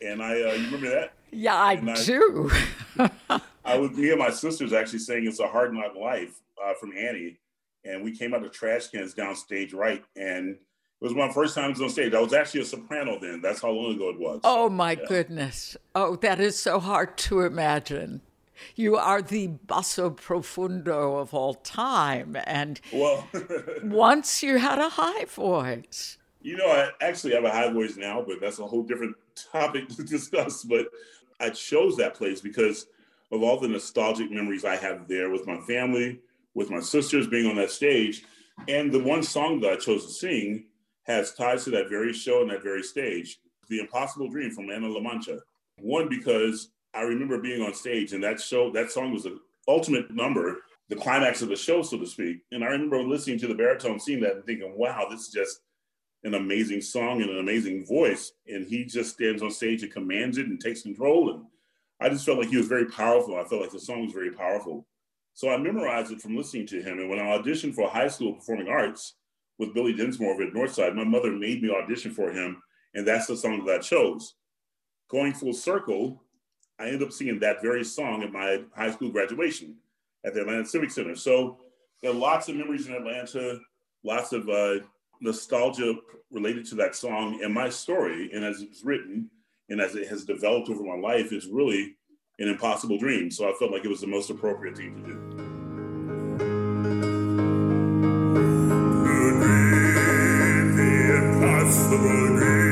[0.00, 1.12] And I, uh, you remember that?
[1.30, 2.50] Yeah, I and do.
[3.64, 6.92] I, was, me and my sisters actually saying It's a Hard Knock Life uh, from
[6.96, 7.38] Annie.
[7.84, 10.04] And we came out of trash cans downstage right.
[10.16, 10.58] And it
[11.00, 12.14] was my first time on stage.
[12.14, 13.40] I was actually a soprano then.
[13.40, 14.40] That's how long ago it was.
[14.44, 15.06] Oh my yeah.
[15.08, 15.76] goodness.
[15.94, 18.20] Oh, that is so hard to imagine.
[18.76, 22.36] You are the basso profundo of all time.
[22.44, 23.26] And well,
[23.82, 26.18] once you had a high voice.
[26.40, 29.88] You know, I actually have a high voice now, but that's a whole different topic
[29.96, 30.62] to discuss.
[30.62, 30.86] But
[31.40, 32.86] I chose that place because
[33.32, 36.20] of all the nostalgic memories I have there with my family,
[36.54, 38.24] with my sisters being on that stage.
[38.68, 40.66] And the one song that I chose to sing
[41.04, 43.40] has ties to that very show and that very stage.
[43.68, 45.38] The Impossible Dream from Man of La Mancha.
[45.78, 50.10] One, because I remember being on stage and that show, that song was the ultimate
[50.14, 50.58] number,
[50.90, 52.42] the climax of the show, so to speak.
[52.52, 55.60] And I remember listening to the baritone, seeing that and thinking, wow, this is just
[56.24, 60.38] an amazing song and an amazing voice, and he just stands on stage and commands
[60.38, 61.30] it and takes control.
[61.30, 61.44] And
[62.02, 63.38] I just felt like he was very powerful.
[63.38, 64.86] I felt like the song was very powerful.
[65.34, 66.98] So I memorized it from listening to him.
[66.98, 69.14] And when I auditioned for high school performing arts
[69.58, 72.60] with Billy Dinsmore over at Northside, my mother made me audition for him,
[72.94, 74.34] and that's the song that I chose.
[75.08, 76.22] Going full circle,
[76.78, 79.76] I ended up singing that very song at my high school graduation
[80.24, 81.14] at the Atlanta Civic Center.
[81.14, 81.60] So
[82.02, 83.60] there are lots of memories in Atlanta,
[84.02, 84.80] lots of uh,
[85.20, 85.94] nostalgia
[86.32, 88.30] related to that song and my story.
[88.32, 89.30] And as it's written
[89.72, 91.96] and as it has developed over my life, is really
[92.38, 93.30] an impossible dream.
[93.30, 95.18] So I felt like it was the most appropriate thing to do.
[101.14, 102.71] impossible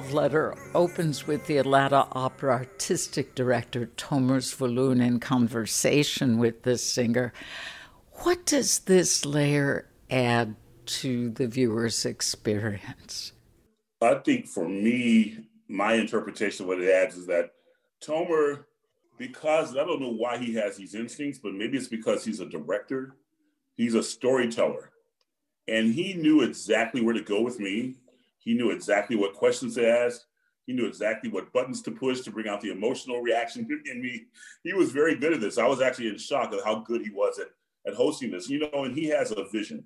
[0.00, 6.78] love letter opens with the Atlanta Opera artistic director Tomer Zvulun in conversation with the
[6.78, 7.34] singer.
[8.22, 13.32] What does this layer add to the viewer's experience?
[14.00, 15.36] I think for me,
[15.68, 17.50] my interpretation of what it adds is that
[18.02, 18.64] Tomer,
[19.18, 22.46] because I don't know why he has these instincts, but maybe it's because he's a
[22.46, 23.16] director,
[23.76, 24.92] he's a storyteller.
[25.68, 27.96] And he knew exactly where to go with me
[28.40, 30.22] he knew exactly what questions to ask.
[30.66, 34.24] He knew exactly what buttons to push to bring out the emotional reaction in me.
[34.64, 35.58] He was very good at this.
[35.58, 37.48] I was actually in shock of how good he was at,
[37.86, 38.48] at hosting this.
[38.48, 39.84] You know, and he has a vision.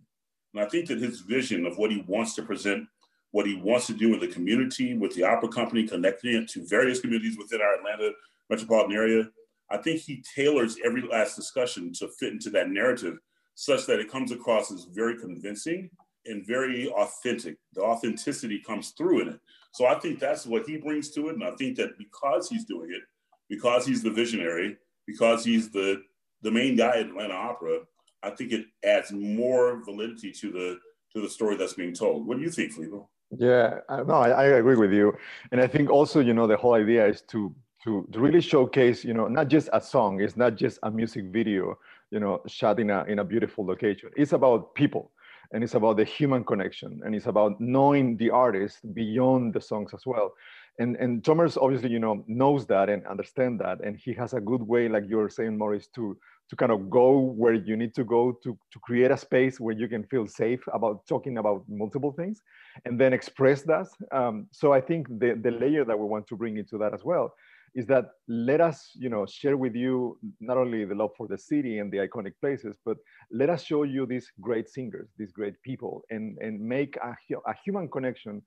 [0.54, 2.86] And I think that his vision of what he wants to present,
[3.32, 6.66] what he wants to do in the community with the opera company, connecting it to
[6.66, 8.12] various communities within our Atlanta
[8.48, 9.28] metropolitan area,
[9.70, 13.18] I think he tailors every last discussion to fit into that narrative
[13.56, 15.90] such that it comes across as very convincing
[16.26, 17.56] and very authentic.
[17.74, 19.40] The authenticity comes through in it.
[19.72, 21.34] So I think that's what he brings to it.
[21.34, 23.02] And I think that because he's doing it,
[23.48, 26.02] because he's the visionary, because he's the
[26.42, 27.80] the main guy at Atlanta Opera,
[28.22, 30.78] I think it adds more validity to the
[31.14, 32.26] to the story that's being told.
[32.26, 32.92] What do you think, Felipe?
[33.36, 35.16] Yeah, no, I, I agree with you,
[35.50, 37.54] and I think also you know the whole idea is to
[37.84, 41.26] to, to really showcase you know not just a song, it's not just a music
[41.26, 41.78] video,
[42.10, 44.10] you know, shot in a in a beautiful location.
[44.16, 45.10] It's about people
[45.52, 49.92] and it's about the human connection and it's about knowing the artist beyond the songs
[49.94, 50.34] as well.
[50.78, 54.40] And and Tomer's obviously you know knows that and understand that and he has a
[54.40, 56.16] good way like you're saying Morris to
[56.50, 59.74] to kind of go where you need to go to to create a space where
[59.74, 62.42] you can feel safe about talking about multiple things
[62.84, 63.86] and then express that.
[64.10, 67.04] Um, so I think the the layer that we want to bring into that as
[67.04, 67.34] well
[67.74, 71.36] is that let us you know share with you not only the love for the
[71.36, 72.96] city and the iconic places but
[73.32, 77.16] let us show you these great singers these great people and and make a,
[77.46, 78.40] a human connection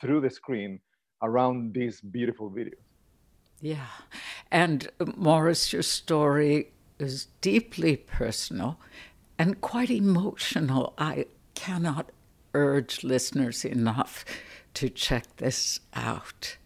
[0.00, 0.80] through the screen
[1.22, 2.84] around these beautiful videos.
[3.60, 3.86] Yeah.
[4.50, 8.78] And uh, morris your story is deeply personal
[9.38, 10.94] and quite emotional.
[10.98, 12.10] I cannot
[12.52, 14.24] urge listeners enough
[14.74, 16.56] to check this out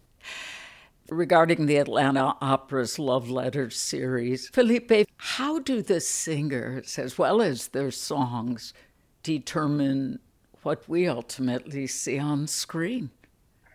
[1.10, 4.48] regarding the Atlanta Opera's Love Letters series.
[4.48, 8.74] Felipe, how do the singers, as well as their songs,
[9.22, 10.18] determine
[10.62, 13.10] what we ultimately see on screen?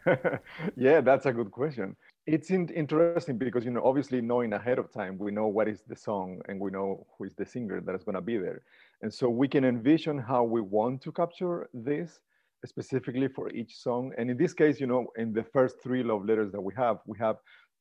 [0.75, 1.95] yeah, that's a good question.
[2.25, 5.81] It's in- interesting because, you know, obviously knowing ahead of time, we know what is
[5.87, 8.61] the song and we know who is the singer that is going to be there.
[9.01, 12.19] And so we can envision how we want to capture this
[12.65, 14.11] specifically for each song.
[14.17, 16.97] And in this case, you know, in the first three love letters that we have,
[17.05, 17.37] we have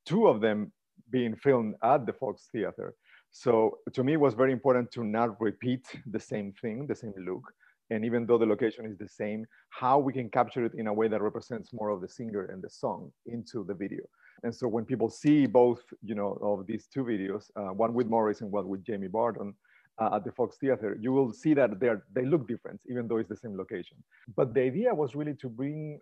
[0.07, 0.73] two of them
[1.11, 2.95] being filmed at the Fox Theater.
[3.31, 7.15] So to me, it was very important to not repeat the same thing, the same
[7.27, 7.43] look.
[7.91, 10.93] And even though the location is the same, how we can capture it in a
[10.93, 14.03] way that represents more of the singer and the song into the video.
[14.45, 18.07] And so when people see both, you know, of these two videos, uh, one with
[18.07, 19.55] Morris and one with Jamie Barton,
[20.01, 23.19] uh, at the Fox Theater, you will see that they they look different, even though
[23.19, 23.97] it's the same location.
[24.37, 26.01] But the idea was really to bring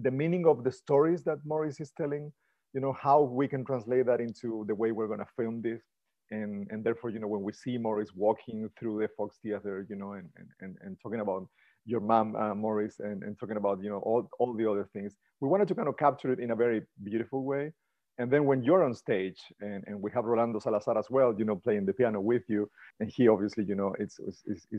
[0.00, 2.32] the meaning of the stories that Morris is telling,
[2.74, 5.82] you know, how we can translate that into the way we're going to film this.
[6.30, 9.96] And, and therefore, you know, when we see Morris walking through the Fox Theater, you
[9.96, 10.28] know, and,
[10.60, 11.48] and, and talking about
[11.86, 15.14] your mom, uh, Morris, and, and talking about, you know, all, all the other things,
[15.40, 17.72] we wanted to kind of capture it in a very beautiful way.
[18.18, 21.44] And then when you're on stage, and, and we have Rolando Salazar as well, you
[21.44, 24.18] know, playing the piano with you, and he obviously, you know, is,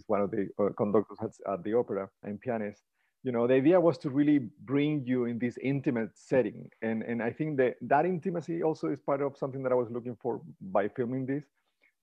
[0.08, 1.18] one of the uh, conductors
[1.48, 2.84] at the opera and pianist.
[3.24, 6.70] You know the idea was to really bring you in this intimate setting.
[6.82, 9.90] And and i think that that intimacy also is part of something that i was
[9.92, 11.44] looking for by filming this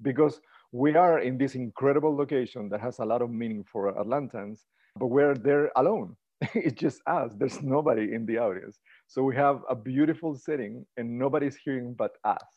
[0.02, 4.66] because we are in this incredible location that has a lot of meaning for atlantans
[4.98, 6.16] but we're there alone.
[6.54, 7.32] It's just us.
[7.36, 12.12] There's nobody in the audience so we have a beautiful setting and nobody's hearing but
[12.24, 12.56] us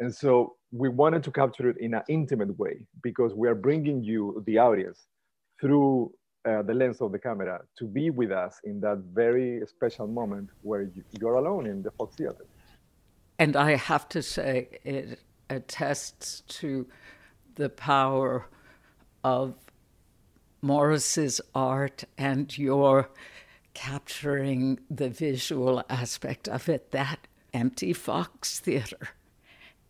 [0.00, 4.02] and so we wanted to capture it in an intimate way because we are bringing
[4.04, 5.06] you the audience
[5.60, 6.12] through
[6.48, 10.50] uh, the lens of the camera to be with us in that very special moment
[10.62, 12.46] where you, you're alone in the Fox Theater.
[13.38, 15.20] And I have to say, it
[15.50, 16.86] attests to
[17.56, 18.46] the power
[19.24, 19.54] of
[20.62, 23.10] Morris's art and your
[23.78, 29.10] capturing the visual aspect of it, that empty Fox Theater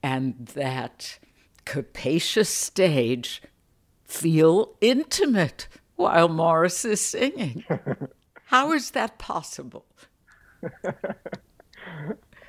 [0.03, 1.19] and that
[1.65, 3.41] capacious stage
[4.05, 7.65] feel intimate while Morris is singing.
[8.45, 9.87] How is that possible?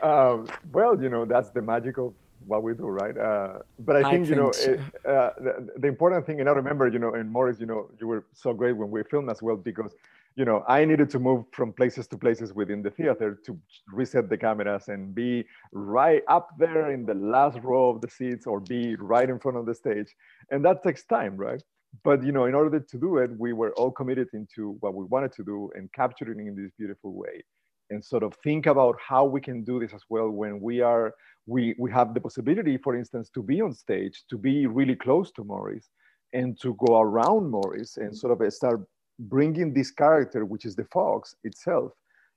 [0.02, 2.14] um, well, you know, that's the magic of
[2.48, 3.18] what we do, right?
[3.18, 4.72] Uh, but I think, I you know, so.
[4.72, 7.90] it, uh, the, the, important thing, and I remember, you know, in Morris, you know,
[8.00, 9.94] you were so great when we filmed as well because,
[10.40, 13.60] you know, I needed to move from places to places within the theater to
[13.92, 18.48] reset the cameras and be right up there in the last row of the seats
[18.48, 20.16] or be right in front of the stage.
[20.50, 21.62] And that takes time, right?
[22.04, 25.04] but you know in order to do it we were all committed into what we
[25.06, 27.44] wanted to do and capturing in this beautiful way
[27.90, 31.14] and sort of think about how we can do this as well when we are
[31.48, 35.32] we we have the possibility for instance to be on stage to be really close
[35.32, 35.90] to morris
[36.34, 38.82] and to go around morris and sort of start
[39.20, 41.91] bringing this character which is the fox itself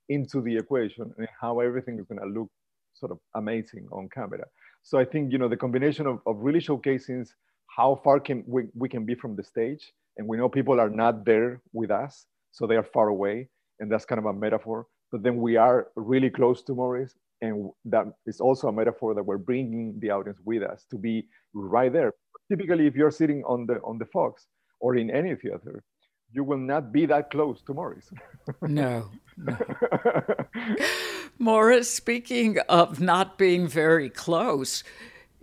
[0.09, 2.49] into the equation and how everything is going to look
[2.93, 4.45] sort of amazing on camera.
[4.83, 7.25] So i think you know the combination of, of really showcasing
[7.75, 10.89] how far can we, we can be from the stage and we know people are
[10.89, 14.85] not there with us so they are far away and that's kind of a metaphor.
[15.11, 19.23] But then we are really close to morris and that is also a metaphor that
[19.23, 22.11] we're bringing the audience with us to be right there.
[22.51, 24.47] Typically if you're sitting on the on the fox
[24.79, 25.83] or in any theater
[26.33, 28.09] you will not be that close to morris
[28.61, 29.57] no, no.
[31.39, 34.83] morris speaking of not being very close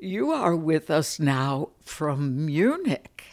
[0.03, 3.24] you are with us now from Munich.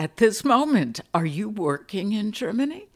[0.00, 2.88] At this moment, are you working in Germany?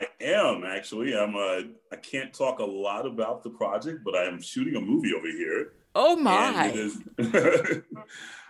[0.00, 1.14] I am actually.
[1.14, 1.36] I'm.
[1.36, 5.12] Uh, I can't talk a lot about the project, but I am shooting a movie
[5.14, 5.72] over here.
[5.94, 6.68] Oh my!
[6.68, 7.02] It is,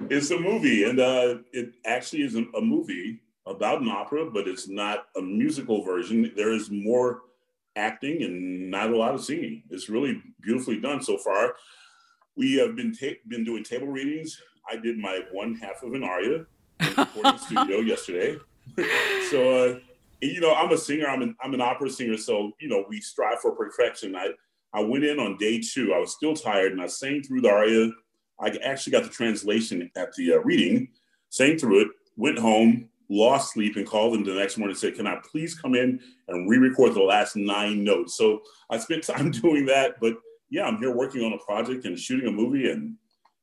[0.09, 4.69] it's a movie, and uh, it actually is a movie about an opera, but it's
[4.69, 6.33] not a musical version.
[6.37, 7.23] There is more
[7.77, 9.63] acting and not a lot of singing.
[9.71, 11.55] It's really beautifully done so far.
[12.37, 14.41] We have been ta- been doing table readings.
[14.71, 16.47] I did my one half of an aria
[16.81, 18.39] in the recording studio yesterday.
[19.31, 19.79] so, uh,
[20.21, 21.07] you know, I'm a singer.
[21.07, 22.17] I'm an I'm an opera singer.
[22.17, 24.15] So, you know, we strive for perfection.
[24.15, 24.29] I
[24.73, 25.93] I went in on day two.
[25.95, 27.91] I was still tired, and I sang through the aria.
[28.41, 30.89] I actually got the translation at the uh, reading,
[31.29, 34.95] sang through it, went home, lost sleep, and called them the next morning and said,
[34.95, 38.41] "Can I please come in and re-record the last nine notes?" So
[38.71, 40.15] I spent time doing that, but
[40.49, 42.97] yeah, I'm here working on a project and shooting a movie and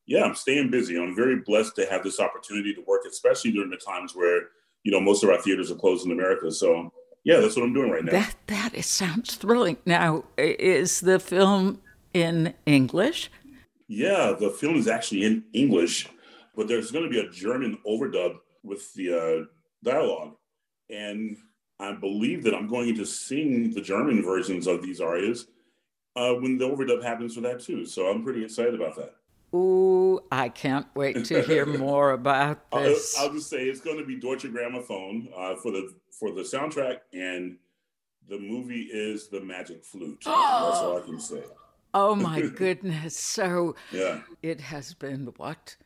[0.08, 0.98] yeah, I'm staying busy.
[0.98, 4.44] I'm very blessed to have this opportunity to work, especially during the times where,
[4.84, 6.50] you know, most of our theaters are closed in America.
[6.50, 6.92] So
[7.26, 8.14] yeah, that's what I'm doing right now.
[8.14, 9.78] That that is, sounds thrilling.
[9.86, 11.82] Now, is the film
[12.14, 13.30] in English?
[13.90, 16.08] Yeah, the film is actually in English,
[16.56, 19.46] but there's going to be a German overdub with the uh,
[19.90, 20.36] dialogue,
[20.90, 21.38] and
[21.80, 25.48] I believe that I'm going to sing the German versions of these arias
[26.16, 27.86] uh, when the overdub happens for that too.
[27.86, 29.14] So I'm pretty excited about that.
[29.56, 33.18] Ooh, I can't wait to hear more about this.
[33.18, 36.42] I'll, I'll, just say it's going to be Deutsche Grammophon uh, for the for the
[36.42, 37.58] soundtrack, and
[38.28, 40.22] the movie is The Magic Flute.
[40.26, 41.44] That's all I can say.
[41.94, 43.18] Oh my goodness!
[43.18, 45.78] So yeah, it has been what,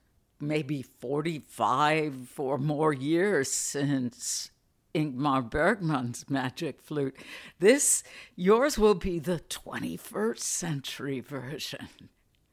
[0.42, 4.52] maybe forty-five or more years since
[4.94, 7.16] Ingmar Bergman's magic flute.
[7.60, 8.04] This,
[8.36, 11.88] yours will be the 21st century version.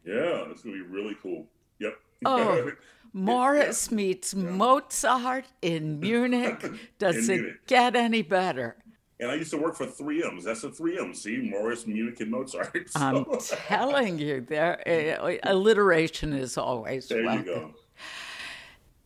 [0.04, 1.46] Yeah, it's gonna be really cool.
[1.80, 1.94] Yep.
[2.24, 2.70] Oh,
[3.12, 3.96] Morris yeah.
[3.96, 4.42] meets yeah.
[4.50, 6.64] Mozart in Munich.
[6.98, 7.66] Does in it Munich.
[7.66, 8.76] get any better?
[9.20, 10.44] And I used to work for 3Ms.
[10.44, 11.14] That's a 3M.
[11.14, 12.88] See, Morris, Munich, and Mozart.
[12.90, 13.00] So.
[13.00, 13.24] I'm
[13.66, 14.80] telling you, there
[15.20, 17.46] uh, alliteration is always there welcome.
[17.46, 17.74] you go.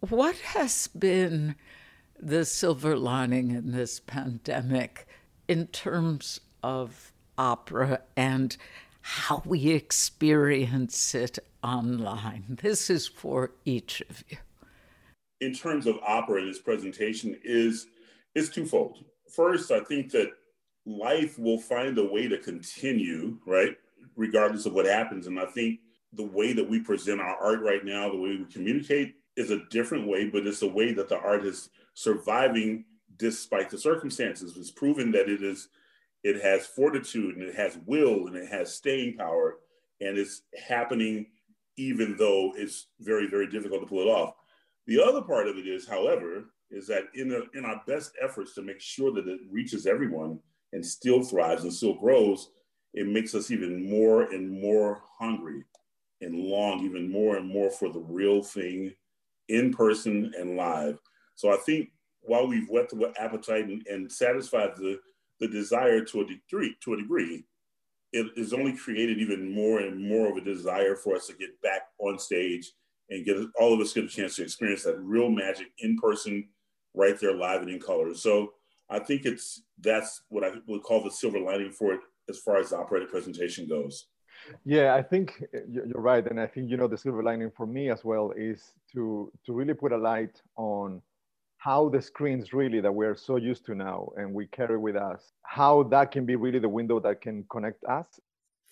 [0.09, 1.55] What has been
[2.21, 5.07] the silver lining in this pandemic
[5.49, 8.57] in terms of opera and
[9.01, 12.59] how we experience it online?
[12.63, 14.37] This is for each of you.
[15.41, 17.87] In terms of opera, this presentation is
[18.35, 19.05] is twofold
[19.35, 20.31] first, I think that
[20.87, 23.77] life will find a way to continue, right?
[24.17, 25.27] Regardless of what happens.
[25.27, 25.81] And I think
[26.13, 29.65] the way that we present our art right now, the way we communicate is a
[29.71, 32.85] different way, but it's a way that the art is surviving
[33.17, 34.57] despite the circumstances.
[34.57, 35.69] It's proven that it is
[36.23, 39.57] it has fortitude and it has will and it has staying power
[40.01, 41.27] and it's happening
[41.77, 44.35] even though it's very, very difficult to pull it off.
[44.87, 48.55] The other part of it is, however, is that in, a, in our best efforts
[48.55, 50.39] to make sure that it reaches everyone
[50.73, 52.51] and still thrives and still grows,
[52.95, 55.65] it makes us even more and more hungry
[56.23, 58.93] and long even more and more for the real thing
[59.49, 60.99] in person and live.
[61.35, 64.99] So I think while we've whet the appetite and, and satisfied the,
[65.41, 67.45] the desire to a degree, to a degree,
[68.13, 71.61] it has only created even more and more of a desire for us to get
[71.63, 72.73] back on stage
[73.11, 76.47] and get all of us get a chance to experience that real magic in person
[76.95, 78.15] right there live and in color.
[78.15, 78.53] So
[78.91, 82.59] I think it's that's what I would call the silver lining for it as far
[82.59, 84.07] as the operator presentation goes.
[84.65, 87.91] Yeah, I think you're right, and I think you know the silver lining for me
[87.91, 91.01] as well is to to really put a light on
[91.59, 95.33] how the screens really that we're so used to now and we carry with us,
[95.45, 98.19] how that can be really the window that can connect us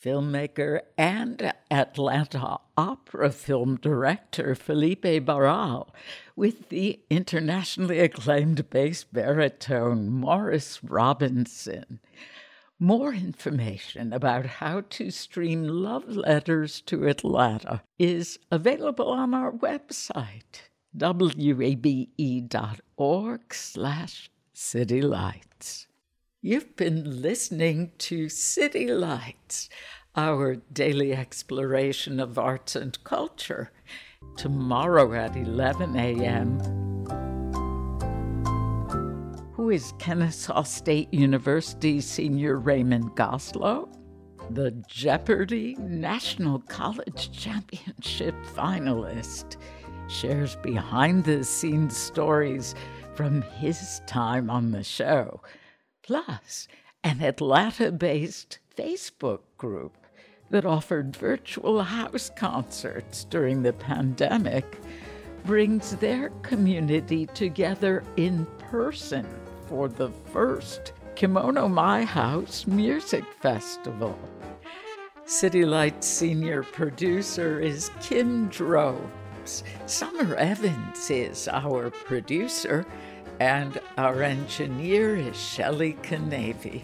[0.03, 5.95] filmmaker and Atlanta opera film director Felipe Barral
[6.35, 12.01] with the internationally acclaimed bass baritone Morris Robinson.
[12.79, 20.63] More information about how to stream Love Letters to Atlanta is available on our website,
[20.95, 22.15] wabe.org
[23.55, 25.87] slash citylights.
[26.43, 29.69] You've been listening to City Lights,
[30.17, 33.71] our daily exploration of arts and culture.
[34.39, 36.59] Tomorrow at 11 a.m.
[39.53, 43.95] Who is Kennesaw State University senior Raymond Goslow?
[44.49, 49.59] The Jeopardy National College Championship finalist
[50.09, 52.75] shares behind the scenes stories
[53.15, 55.43] from his time on the show
[56.11, 56.67] Plus,
[57.05, 59.97] an Atlanta based Facebook group
[60.51, 64.81] that offered virtual house concerts during the pandemic
[65.45, 69.25] brings their community together in person
[69.69, 74.19] for the first Kimono My House Music Festival.
[75.27, 79.63] City Lights senior producer is Kim Drobes.
[79.87, 82.85] Summer Evans is our producer
[83.41, 86.83] and our engineer is Shelley Canavy.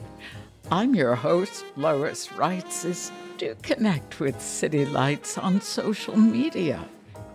[0.71, 3.11] I'm your host, Lois Reitzes.
[3.37, 6.83] Do connect with City Lights on social media.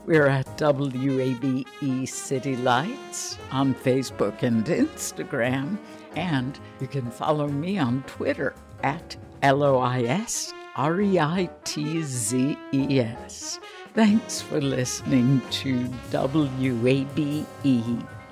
[0.07, 5.78] We're at WABE City Lights on Facebook and Instagram,
[6.15, 11.47] and you can follow me on Twitter at L O I S R E I
[11.63, 13.59] T Z E S.
[13.93, 17.45] Thanks for listening to WABE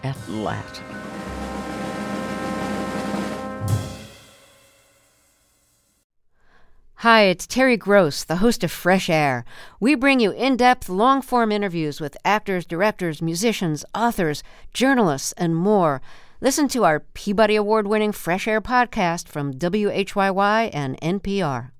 [0.04, 0.84] Atlanta.
[6.96, 9.46] Hi, it's Terry Gross, the host of Fresh Air.
[9.80, 14.44] We bring you in depth, long form interviews with actors, directors, musicians, authors,
[14.74, 16.02] journalists, and more.
[16.42, 21.72] Listen to our Peabody Award winning Fresh Air podcast from WHYY and NPR.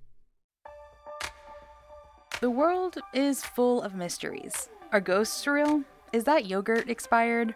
[2.40, 4.70] The world is full of mysteries.
[4.94, 5.84] Are ghosts real?
[6.14, 7.56] Is that yogurt expired?